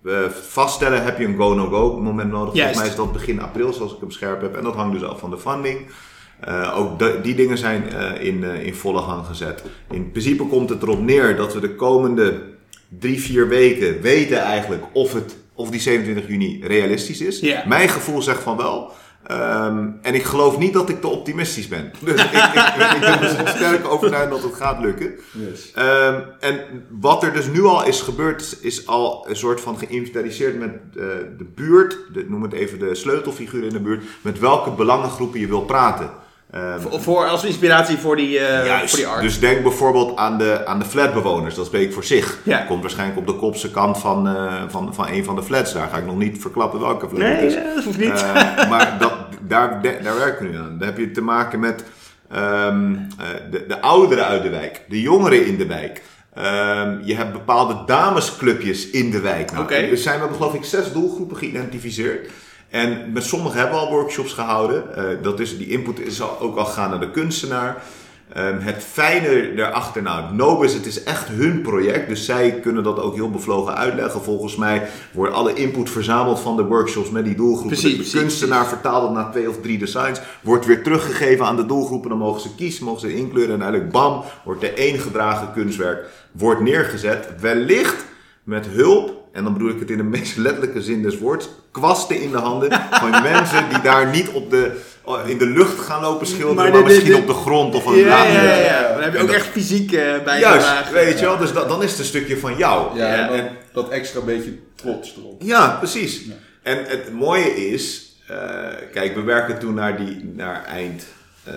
eh, 0.05 0.13
vaststellen 0.29 1.03
heb 1.03 1.19
je 1.19 1.25
een 1.25 1.35
go-no-go 1.37 1.99
moment 2.01 2.31
nodig. 2.31 2.53
Juist. 2.53 2.73
Volgens 2.73 2.77
mij 2.77 2.87
is 2.87 2.95
dat 2.95 3.11
begin 3.13 3.41
april, 3.41 3.73
zoals 3.73 3.93
ik 3.93 3.99
hem 3.99 4.11
scherp 4.11 4.41
heb. 4.41 4.57
En 4.57 4.63
dat 4.63 4.75
hangt 4.75 4.99
dus 4.99 5.09
af 5.09 5.19
van 5.19 5.29
de 5.29 5.37
funding. 5.37 5.79
Eh, 6.39 6.73
ook 6.77 6.99
de- 6.99 7.19
die 7.23 7.35
dingen 7.35 7.57
zijn 7.57 7.83
in, 8.19 8.43
in 8.43 8.75
volle 8.75 9.01
gang 9.01 9.25
gezet. 9.25 9.63
In 9.91 10.11
principe 10.11 10.43
komt 10.45 10.69
het 10.69 10.81
erop 10.81 11.01
neer 11.01 11.35
dat 11.35 11.53
we 11.53 11.59
de 11.59 11.75
komende 11.75 12.41
drie, 12.99 13.19
vier 13.21 13.47
weken 13.47 14.01
weten 14.01 14.37
eigenlijk 14.37 14.83
of, 14.93 15.13
het, 15.13 15.37
of 15.53 15.69
die 15.69 15.79
27 15.81 16.27
juni 16.31 16.63
realistisch 16.63 17.21
is. 17.21 17.39
Mijn 17.67 17.89
gevoel 17.89 18.21
zegt 18.21 18.41
van 18.43 18.57
wel. 18.57 18.91
Ehm, 19.29 19.87
en 20.01 20.13
ik 20.15 20.23
geloof 20.23 20.57
niet 20.57 20.73
dat 20.73 20.89
ik 20.89 21.01
te 21.01 21.07
optimistisch 21.07 21.67
ben. 21.67 21.91
Dus 22.05 22.23
ik, 22.23 22.31
ik, 22.31 22.93
ik 22.95 22.99
ben 22.99 23.21
er 23.21 23.47
sterk 23.47 23.87
overtuigd 23.87 24.29
dat 24.29 24.43
het 24.43 24.53
gaat 24.53 24.79
lukken. 24.79 25.11
Yes. 25.31 25.71
Ehm, 25.75 26.19
en 26.39 26.59
wat 26.89 27.23
er 27.23 27.33
dus 27.33 27.47
nu 27.47 27.63
al 27.63 27.85
is 27.85 28.01
gebeurd, 28.01 28.57
is 28.61 28.87
al 28.87 29.25
een 29.29 29.35
soort 29.35 29.61
van 29.61 29.77
geïnventariseerd 29.77 30.59
met 30.59 30.69
eh, 30.69 31.03
de 31.37 31.45
buurt, 31.55 31.97
de, 32.13 32.25
noem 32.29 32.41
het 32.41 32.53
even 32.53 32.79
de 32.79 32.95
sleutelfiguren 32.95 33.67
in 33.67 33.73
de 33.73 33.79
buurt, 33.79 34.03
met 34.21 34.39
welke 34.39 34.71
belangengroepen 34.71 35.39
je 35.39 35.47
wil 35.47 35.61
praten. 35.61 36.09
Ehm, 36.51 36.79
Voor, 36.79 37.01
voor- 37.01 37.25
als 37.27 37.43
inspiratie 37.43 37.97
voor 37.97 38.15
die, 38.15 38.39
eh 38.39 38.65
Juist. 38.65 38.89
voor 38.89 38.99
die 38.99 39.07
art. 39.07 39.21
Dus 39.21 39.39
denk 39.39 39.63
bijvoorbeeld 39.63 40.17
aan 40.17 40.37
de, 40.37 40.65
aan 40.65 40.79
de 40.79 40.85
flatbewoners. 40.85 41.55
Dat 41.55 41.65
spreek 41.65 41.87
ik 41.87 41.93
voor 41.93 42.03
zich. 42.03 42.37
Ja. 42.43 42.57
Komt 42.59 42.81
waarschijnlijk 42.81 43.19
op 43.19 43.27
de 43.27 43.33
kopse 43.35 43.71
kant 43.71 43.97
van, 43.97 44.27
eh, 44.27 44.53
van, 44.67 44.93
van 44.93 45.07
een 45.07 45.23
van 45.23 45.35
de 45.35 45.43
flats. 45.43 45.73
Daar 45.73 45.87
ga 45.91 45.97
ik 45.97 46.05
nog 46.05 46.17
niet 46.17 46.41
verklappen 46.41 46.79
welke 46.79 47.09
flat 47.09 47.21
het 47.21 47.37
nee, 47.39 47.45
is. 47.47 47.55
dat 47.75 47.83
hoeft 47.83 47.97
niet. 47.97 48.25
Maar 48.69 48.95
dat, 48.99 49.13
daar, 49.49 49.81
daar 49.81 50.17
werken 50.17 50.45
we 50.45 50.51
nu 50.51 50.57
aan. 50.57 50.77
Daar 50.77 50.88
heb 50.88 50.97
je 50.97 51.12
te 51.12 51.21
maken 51.21 51.59
met 51.59 51.83
ehm, 52.29 52.93
eh, 52.93 53.27
de, 53.51 53.65
de 53.67 53.81
ouderen 53.81 54.25
uit 54.25 54.43
de 54.43 54.49
wijk, 54.49 54.81
de 54.89 55.01
jongeren 55.01 55.45
in 55.45 55.57
de 55.57 55.65
wijk. 55.65 56.01
Ehm, 56.33 56.99
je 57.03 57.15
hebt 57.15 57.31
bepaalde 57.31 57.83
damesclubjes 57.85 58.89
in 58.89 59.12
de 59.12 59.19
wijk. 59.19 59.51
Nou, 59.51 59.63
Oké. 59.63 59.73
Er 59.73 59.97
zijn, 59.97 60.15
we 60.15 60.19
hebben 60.19 60.38
geloof 60.38 60.53
ik 60.53 60.63
zes 60.63 60.91
doelgroepen 60.91 61.38
geïdentificeerd. 61.38 62.29
En 62.69 63.12
met 63.12 63.23
sommigen 63.23 63.59
hebben 63.59 63.79
we 63.79 63.85
al 63.85 63.91
workshops 63.91 64.33
gehouden. 64.33 64.95
Eh, 64.95 65.03
dat 65.21 65.39
is, 65.39 65.57
die 65.57 65.69
input 65.69 65.99
is 65.99 66.21
al, 66.21 66.39
ook 66.39 66.57
al 66.57 66.65
gaan 66.65 66.89
naar 66.89 66.99
de 66.99 67.12
kunstenaar. 67.12 67.83
Ehm, 68.33 68.59
het 68.59 68.83
fijne 68.83 69.53
daarachter, 69.55 70.01
nou, 70.01 70.33
Nobis, 70.33 70.73
het 70.73 70.85
is 70.85 71.03
echt 71.03 71.27
hun 71.27 71.61
project. 71.61 72.07
Dus 72.07 72.25
zij 72.25 72.59
kunnen 72.61 72.83
dat 72.83 72.99
ook 72.99 73.15
heel 73.15 73.29
bevlogen 73.29 73.75
uitleggen. 73.75 74.21
Volgens 74.21 74.55
mij 74.55 74.87
wordt 75.11 75.33
alle 75.33 75.53
input 75.53 75.89
verzameld 75.89 76.39
van 76.39 76.55
de 76.55 76.63
workshops 76.63 77.09
met 77.09 77.25
die 77.25 77.35
doelgroepen. 77.35 77.77
Precies, 77.77 78.11
de 78.11 78.17
kunstenaar 78.17 78.67
vertaalt 78.67 79.03
het 79.03 79.11
naar 79.11 79.31
twee 79.31 79.49
of 79.49 79.61
drie 79.61 79.77
designs. 79.77 80.21
Wordt 80.41 80.65
weer 80.65 80.83
teruggegeven 80.83 81.45
aan 81.45 81.55
de 81.55 81.65
doelgroepen. 81.65 82.09
Dan 82.09 82.19
mogen 82.19 82.41
ze 82.41 82.55
kiezen, 82.55 82.85
mogen 82.85 83.01
ze 83.01 83.15
inkleuren. 83.15 83.53
En 83.55 83.63
uiteindelijk, 83.63 83.91
bam, 83.91 84.23
wordt 84.43 84.63
er 84.63 84.73
één 84.73 84.99
gedragen 84.99 85.53
kunstwerk 85.53 86.07
wordt 86.31 86.61
neergezet. 86.61 87.27
Wellicht 87.39 88.05
met 88.43 88.67
hulp, 88.67 89.18
en 89.31 89.43
dan 89.43 89.53
bedoel 89.53 89.69
ik 89.69 89.79
het 89.79 89.89
in 89.89 89.97
de 89.97 90.03
meest 90.03 90.37
letterlijke 90.37 90.81
zin 90.81 91.01
des 91.01 91.17
woords, 91.17 91.49
kwasten 91.71 92.21
in 92.21 92.31
de 92.31 92.37
handen 92.37 92.71
van 92.91 93.09
mensen 93.23 93.69
die 93.69 93.81
daar 93.81 94.09
niet 94.09 94.29
op 94.29 94.49
de, 94.49 94.81
in 95.25 95.37
de 95.37 95.45
lucht 95.45 95.79
gaan 95.79 96.01
lopen 96.01 96.27
schilderen, 96.27 96.55
Maar 96.55 96.63
maar, 96.71 96.73
de- 96.73 96.77
de- 96.87 96.93
misschien 96.93 97.11
de- 97.11 97.17
op 97.17 97.27
de 97.27 97.33
grond 97.33 97.75
of 97.75 97.85
een 97.85 97.95
ja, 97.97 98.07
laag. 98.07 98.33
ja, 98.33 98.43
ja, 98.43 98.55
ja. 98.55 98.93
Dan 98.93 99.01
heb 99.03 99.13
je 99.13 99.19
ook 99.19 99.27
dat- 99.27 99.35
echt 99.35 99.47
fysiek 99.47 99.91
eh 99.93 100.23
bij 100.23 100.39
Juist, 100.39 100.91
weet 100.91 101.19
je 101.19 101.25
wel, 101.25 101.37
dus 101.37 101.53
dan 101.53 101.83
is 101.83 101.89
het 101.89 101.99
een 101.99 102.05
stukje 102.05 102.37
van 102.37 102.57
jou. 102.57 102.97
Ja, 102.97 103.29
en 103.29 103.49
dat 103.73 103.89
extra 103.89 104.21
beetje 104.21 104.53
trots 104.75 105.15
erop. 105.17 105.41
ja, 105.41 105.69
precies. 105.79 106.21
En 106.63 106.83
het 106.85 107.13
mooie 107.13 107.67
is, 107.71 108.15
eh, 108.27 108.37
kijk, 108.93 109.15
we 109.15 109.21
werken 109.21 109.59
toen 109.59 109.73
naar, 109.73 109.97
die, 109.97 110.31
naar 110.35 110.63
eind 110.65 111.03
eh, 111.43 111.53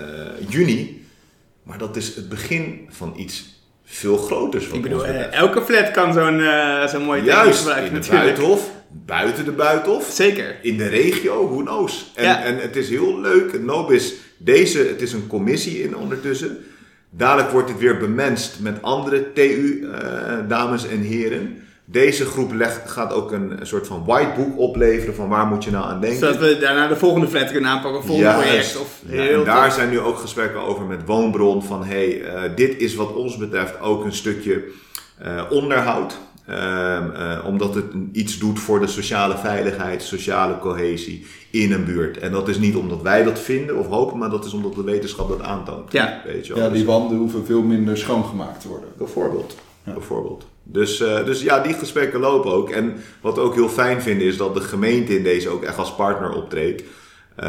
juni, 0.49 1.07
maar 1.63 1.79
dat 1.79 1.97
is 1.97 2.17
het 2.17 2.29
begin 2.29 2.87
van 2.91 3.15
iets 3.17 3.62
veel 3.95 4.17
groters. 4.17 4.67
wat 4.67 4.77
Ik 4.77 4.83
bedoel, 4.83 5.07
eh, 5.07 5.33
elke 5.33 5.63
flat 5.63 5.91
kan 5.91 6.13
zo'n 6.13 6.41
eh 6.41 6.87
zo'n 6.87 7.03
mooie 7.03 7.23
Juist, 7.23 7.59
gebruiken 7.59 7.87
in 7.87 7.93
de 7.95 7.99
natuurlijk. 8.01 8.25
buitenhof, 8.25 8.71
buiten 8.91 9.45
de 9.45 9.51
buitenhof, 9.53 10.11
Zeker. 10.13 10.57
in 10.63 10.77
de 10.77 10.89
regio, 10.89 11.49
who 11.49 11.63
knows. 11.63 12.11
En, 12.15 12.25
Ja. 12.25 12.43
en 12.43 12.59
het 12.59 12.77
is 12.77 12.89
heel 12.89 13.21
leuk, 13.21 13.53
het 13.53 13.63
Nobis, 13.65 14.15
deze, 14.39 14.79
het 14.79 15.03
is 15.03 15.13
een 15.13 15.27
commissie 15.27 15.83
in 15.83 15.97
ondertussen. 15.97 16.59
Dadelijk 17.11 17.51
wordt 17.51 17.69
het 17.69 17.79
weer 17.79 17.97
bemenst 17.99 18.61
met 18.61 18.83
andere 18.83 19.33
TU-dames 19.33 20.89
en 20.89 21.01
heren. 21.01 21.63
Deze 21.93 22.25
groep 22.27 22.53
legt, 22.53 22.91
gaat 22.91 23.13
ook 23.13 23.33
een, 23.33 23.61
een 23.61 23.67
soort 23.67 23.87
van 23.87 24.03
whitebook 24.07 24.59
opleveren 24.59 25.15
van 25.15 25.29
waar 25.29 25.47
moet 25.47 25.65
je 25.65 25.71
nou 25.71 25.85
aan 25.85 26.01
denken. 26.01 26.19
Zodat 26.19 26.37
we 26.39 26.59
daarna 26.61 26.89
de 26.89 26.97
volgende 26.97 27.29
flat 27.29 27.51
kunnen 27.51 27.71
aanpakken, 27.71 27.99
het 28.01 28.07
volgende 28.09 28.31
Juist. 28.31 28.47
project. 28.49 28.77
Of 28.81 29.01
Ja, 29.07 29.23
heel 29.23 29.39
en 29.39 29.45
daar 29.45 29.65
tof. 29.65 29.75
zijn 29.75 29.91
nu 29.91 30.01
ook 30.01 30.19
gesprekken 30.19 30.61
over 30.61 30.85
met 30.85 31.01
Woonbron. 31.07 31.63
Van 31.63 31.85
hey, 31.85 32.23
eh, 32.23 32.43
dit 32.57 32.79
is 32.79 32.95
wat 32.95 33.15
ons 33.15 33.37
betreft 33.37 33.81
ook 33.81 34.05
een 34.05 34.13
stukje 34.15 34.65
eh, 35.19 35.43
onderhoud. 35.51 36.19
Ehm, 36.47 37.11
eh, 37.11 37.45
omdat 37.47 37.75
het 37.75 37.85
iets 38.13 38.39
doet 38.39 38.59
voor 38.61 38.81
de 38.81 38.87
sociale 38.87 39.37
veiligheid, 39.37 40.03
sociale 40.03 40.59
cohesie 40.59 41.27
in 41.51 41.73
een 41.73 41.85
buurt. 41.85 42.19
En 42.19 42.33
dat 42.33 42.49
is 42.49 42.59
niet 42.59 42.77
omdat 42.77 43.03
wij 43.03 43.23
dat 43.25 43.39
vinden 43.39 43.77
of 43.79 43.87
hopen, 43.87 44.19
maar 44.19 44.31
dat 44.31 44.45
is 44.45 44.53
omdat 44.53 44.75
de 44.75 44.83
wetenschap 44.85 45.29
dat 45.29 45.43
aantoont. 45.43 45.93
Ja. 45.93 46.21
Weet 46.27 46.47
je 46.47 46.53
wel. 46.55 46.63
Ja, 46.63 46.69
Dus- 46.69 46.79
die 46.79 46.87
wanden 46.87 47.17
hoeven 47.19 47.47
veel 47.47 47.63
minder 47.63 47.97
schoongemaakt 47.99 48.61
te 48.61 48.69
worden. 48.69 48.89
Bijvoorbeeld. 48.97 49.57
Bijvoorbeeld. 49.85 50.47
Dus, 50.63 51.01
eh, 51.01 51.25
dus 51.25 51.43
ja, 51.43 51.61
die 51.61 51.75
gesprekken 51.75 52.21
lopen 52.21 52.53
ook. 52.53 52.71
En 52.71 52.95
wat 53.21 53.35
we 53.35 53.41
ook 53.41 53.55
heel 53.55 53.69
fijn 53.69 54.03
vinden 54.03 54.27
is 54.27 54.37
dat 54.37 54.55
de 54.55 54.61
gemeente 54.61 55.17
in 55.17 55.23
deze 55.23 55.49
ook 55.49 55.63
echt 55.63 55.79
als 55.79 55.95
partner 55.95 56.33
optreedt. 56.33 56.83
Eh, 57.37 57.49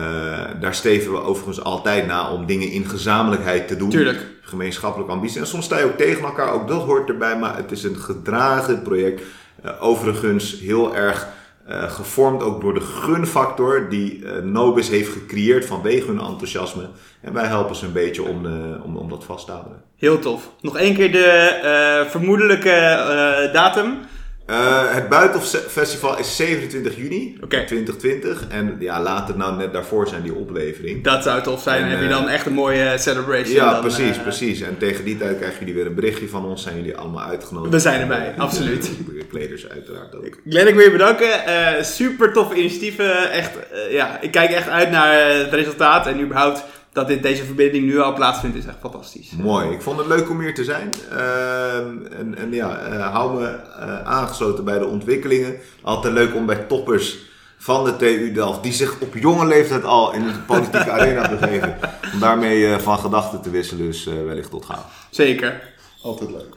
daar 0.59 0.75
steven 0.75 1.11
we 1.11 1.21
overigens 1.21 1.63
altijd 1.63 2.07
na 2.07 2.31
om 2.31 2.45
dingen 2.45 2.71
in 2.71 2.85
gezamenlijkheid 2.85 3.67
te 3.67 3.75
doen. 3.75 3.89
Tuurlijk. 3.89 4.25
Gemeenschappelijke 4.41 5.13
ambitie. 5.13 5.39
En 5.39 5.47
soms 5.47 5.65
sta 5.65 5.77
je 5.77 5.85
ook 5.85 5.97
tegen 5.97 6.23
elkaar, 6.23 6.53
ook 6.53 6.67
dat 6.67 6.81
hoort 6.81 7.09
erbij. 7.09 7.37
Maar 7.37 7.55
het 7.55 7.71
is 7.71 7.83
een 7.83 7.97
gedragen 7.97 8.81
project. 8.81 9.21
Eh, 9.61 9.71
overigens 9.79 10.59
heel 10.59 10.95
erg 10.95 11.27
eh, 11.67 11.89
gevormd 11.89 12.43
ook 12.43 12.61
door 12.61 12.73
de 12.73 12.81
gunfactor 12.81 13.89
die 13.89 14.25
eh, 14.25 14.43
Nobis 14.43 14.89
heeft 14.89 15.11
gecreëerd 15.11 15.65
vanwege 15.65 16.07
hun 16.07 16.19
enthousiasme. 16.19 16.89
En 17.21 17.33
wij 17.33 17.45
helpen 17.45 17.75
ze 17.75 17.85
een 17.85 17.91
beetje 17.91 18.23
om, 18.23 18.45
eh, 18.45 18.85
om, 18.85 18.97
om 18.97 19.09
dat 19.09 19.23
vast 19.23 19.45
te 19.45 19.51
houden. 19.51 19.81
Heel 19.97 20.19
tof. 20.19 20.49
Nog 20.61 20.77
één 20.77 20.95
keer 20.95 21.11
de 21.11 22.05
vermoedelijke 22.09 23.49
datum. 23.53 23.97
Eh, 24.45 24.93
het 24.93 25.09
Buitenfestival 25.09 26.19
is 26.19 26.35
27 26.35 26.95
juni 26.95 27.37
Oké. 27.43 27.65
2020. 27.65 28.47
En 28.49 28.75
ja, 28.79 29.01
later 29.01 29.37
nou 29.37 29.57
net 29.57 29.73
daarvoor 29.73 30.07
zijn 30.07 30.21
die 30.21 30.33
oplevering. 30.33 31.03
Dat 31.03 31.23
zou 31.23 31.41
tof 31.41 31.61
zijn. 31.61 31.79
Dan 31.79 31.89
En, 31.89 31.95
heb 31.95 32.01
je 32.03 32.09
dan 32.09 32.27
eh, 32.27 32.33
echt 32.33 32.45
een 32.45 32.53
mooie 32.53 32.97
celebration. 32.97 33.55
Ja, 33.55 33.71
dan, 33.71 33.81
precies, 33.81 34.17
eh, 34.17 34.21
precies. 34.21 34.61
En 34.61 34.77
tegen 34.77 35.05
die 35.05 35.17
tijd 35.17 35.37
krijgen 35.37 35.59
jullie 35.59 35.73
weer 35.73 35.85
een 35.85 35.95
berichtje 35.95 36.27
van 36.27 36.45
ons. 36.45 36.63
Zijn 36.63 36.75
jullie 36.75 36.97
allemaal 36.97 37.23
uitgenodigd? 37.23 37.73
We 37.73 37.79
zijn 37.79 38.01
erbij, 38.01 38.33
absoluut. 38.37 38.83
De 39.05 39.25
kleders 39.29 39.69
uiteraard 39.69 40.15
ook. 40.15 40.37
Glenn, 40.49 40.67
ik 40.67 40.75
wil 40.75 40.83
je 40.83 40.91
bedanken. 40.91 41.45
Eh, 41.45 41.83
super 41.83 42.33
toffe 42.33 42.55
initiatieven. 42.55 43.31
Echt, 43.31 43.51
eh, 43.71 43.91
ja, 43.91 44.21
ik 44.21 44.31
kijk 44.31 44.51
echt 44.51 44.69
uit 44.69 44.91
naar 44.91 45.19
eh, 45.19 45.37
het 45.37 45.53
resultaat. 45.53 46.07
En 46.07 46.21
überhaupt 46.21 46.63
dat 46.93 47.07
dit, 47.07 47.23
deze 47.23 47.43
verbinding 47.43 47.85
nu 47.85 47.99
al 47.99 48.13
plaatsvindt 48.13 48.57
is 48.57 48.65
echt 48.65 48.77
fantastisch. 48.79 49.31
Mooi. 49.31 49.69
Ik 49.69 49.81
vond 49.81 49.97
het 49.97 50.07
leuk 50.07 50.29
om 50.29 50.39
hier 50.39 50.53
te 50.53 50.63
zijn. 50.63 50.91
Ehm, 51.11 52.05
en, 52.19 52.37
en 52.37 52.51
ja, 52.51 52.77
eh, 52.77 53.13
hou 53.13 53.39
me 53.39 53.47
eh, 53.47 54.03
aangesloten 54.03 54.63
bij 54.63 54.79
de 54.79 54.85
ontwikkelingen. 54.85 55.55
Altijd 55.81 56.13
leuk 56.13 56.35
om 56.35 56.45
bij 56.45 56.55
toppers 56.55 57.31
van 57.63 57.83
de 57.83 57.95
TU 57.95 58.31
Delft, 58.31 58.63
die 58.63 58.71
zich 58.71 58.99
op 58.99 59.17
jonge 59.17 59.45
leeftijd 59.45 59.83
al 59.83 60.13
in 60.13 60.23
de 60.23 60.33
politieke 60.47 60.91
arena 60.99 61.29
begeven, 61.29 61.77
om 62.13 62.19
daarmee 62.19 62.67
eh, 62.67 62.79
van 62.79 62.97
gedachten 62.99 63.41
te 63.41 63.49
wisselen. 63.49 63.85
Dus 63.85 64.07
eh, 64.07 64.13
wellicht 64.13 64.49
tot 64.49 64.65
gauw. 64.65 64.85
Zeker. 65.09 65.61
Altijd 66.01 66.29
leuk. 66.29 66.55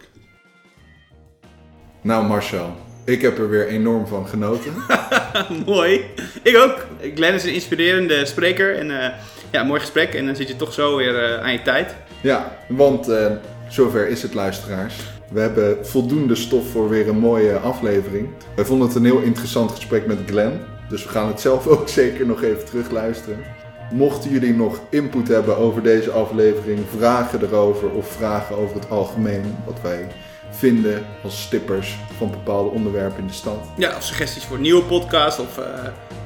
Nou 2.03 2.27
Marcel, 2.27 2.77
ik 3.05 3.23
heb 3.23 3.39
er 3.39 3.49
weer 3.49 3.67
enorm 3.67 4.07
van 4.07 4.29
genoten. 4.29 4.73
Mooi. 5.67 6.05
Ik 6.43 6.57
ook. 6.57 6.87
Glenn 7.15 7.35
is 7.35 7.45
een 7.45 7.55
inspirerende 7.55 8.27
spreker. 8.27 8.77
En 8.77 9.03
eh, 9.03 9.13
ja, 9.51 9.63
mooi 9.63 9.81
gesprek. 9.81 10.15
En 10.15 10.27
dan 10.27 10.37
zit 10.37 10.49
je 10.49 10.57
toch 10.57 10.73
zo 10.73 10.97
weer 10.97 11.25
eh, 11.25 11.43
aan 11.43 11.53
je 11.53 11.63
tijd. 11.63 11.95
Ja, 12.21 12.59
want 12.69 13.09
eh, 13.09 13.27
zover 13.69 14.09
is 14.09 14.23
het 14.23 14.35
luisteraars. 14.35 14.95
We 15.31 15.41
hebben 15.41 15.87
voldoende 15.87 16.35
stof 16.35 16.71
voor 16.71 16.89
weer 16.89 17.09
een 17.09 17.19
mooie 17.19 17.59
aflevering. 17.59 18.29
Wij 18.57 18.65
vonden 18.65 18.87
het 18.87 18.97
een 18.97 19.05
heel 19.05 19.21
interessant 19.21 19.71
gesprek 19.71 20.07
met 20.07 20.19
Glenn. 20.27 20.61
Dus 20.89 21.03
we 21.03 21.09
gaan 21.09 21.29
het 21.29 21.41
zelf 21.41 21.67
ook 21.77 21.89
zeker 21.89 22.27
nog 22.27 22.43
even 22.43 22.65
terugluisteren. 22.65 23.39
Mochten 23.93 24.31
jullie 24.31 24.55
nog 24.55 24.81
input 24.91 25.29
hebben 25.29 25.57
over 25.57 25.83
deze 25.83 26.11
aflevering, 26.11 26.81
vragen 26.97 27.43
erover 27.43 27.91
of 27.91 28.09
vragen 28.09 28.57
over 28.57 28.75
het 28.75 28.91
algemeen, 28.91 29.57
wat 29.65 29.81
wij 29.83 30.07
vinden 30.51 31.07
als 31.23 31.43
stippers 31.43 31.97
van 32.17 32.31
bepaalde 32.31 32.71
onderwerpen 32.71 33.21
in 33.21 33.27
de 33.27 33.33
stad. 33.33 33.59
Ja, 33.77 33.97
of 33.97 34.03
suggesties 34.03 34.45
voor 34.45 34.57
een 34.57 34.63
nieuwe 34.63 34.83
podcast. 34.83 35.39
Of 35.39 35.59
eh, 35.59 35.65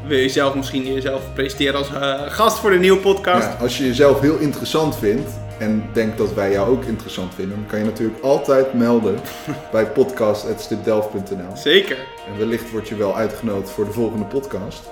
wil 0.06 0.18
je 0.18 0.28
zelf 0.28 0.54
misschien 0.54 0.92
jezelf 0.94 1.22
presenteren 1.34 1.74
als 1.74 1.92
eh, 1.92 2.20
gast 2.26 2.58
voor 2.58 2.70
de 2.70 2.78
nieuwe 2.78 3.00
podcast. 3.00 3.46
Ja, 3.46 3.56
als 3.60 3.78
je 3.78 3.86
jezelf 3.86 4.20
heel 4.20 4.38
interessant 4.38 4.96
vindt, 4.96 5.30
en 5.60 5.90
denkt 5.92 6.18
dat 6.18 6.34
wij 6.34 6.52
jou 6.52 6.70
ook 6.70 6.84
interessant 6.84 7.34
vinden, 7.34 7.56
dan 7.56 7.66
kan 7.66 7.78
je 7.78 7.84
natuurlijk 7.84 8.22
altijd 8.22 8.74
melden 8.74 9.20
bij 9.72 9.86
podcast.stipdelft.nl. 9.86 11.56
Zeker. 11.56 11.96
En 12.26 12.38
wellicht 12.38 12.70
word 12.70 12.88
je 12.88 12.96
wel 12.96 13.16
uitgenodigd 13.16 13.70
voor 13.70 13.84
de 13.84 13.92
volgende 13.92 14.24
podcast. 14.24 14.82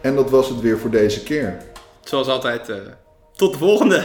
En 0.00 0.14
dat 0.14 0.30
was 0.30 0.48
het 0.48 0.60
weer 0.60 0.78
voor 0.78 0.90
deze 0.90 1.22
keer. 1.22 1.56
Zoals 2.00 2.28
altijd, 2.28 2.68
eh, 2.68 2.76
tot 3.36 3.52
de 3.52 3.58
volgende. 3.58 4.04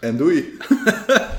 En 0.00 0.16
doei! 0.16 0.56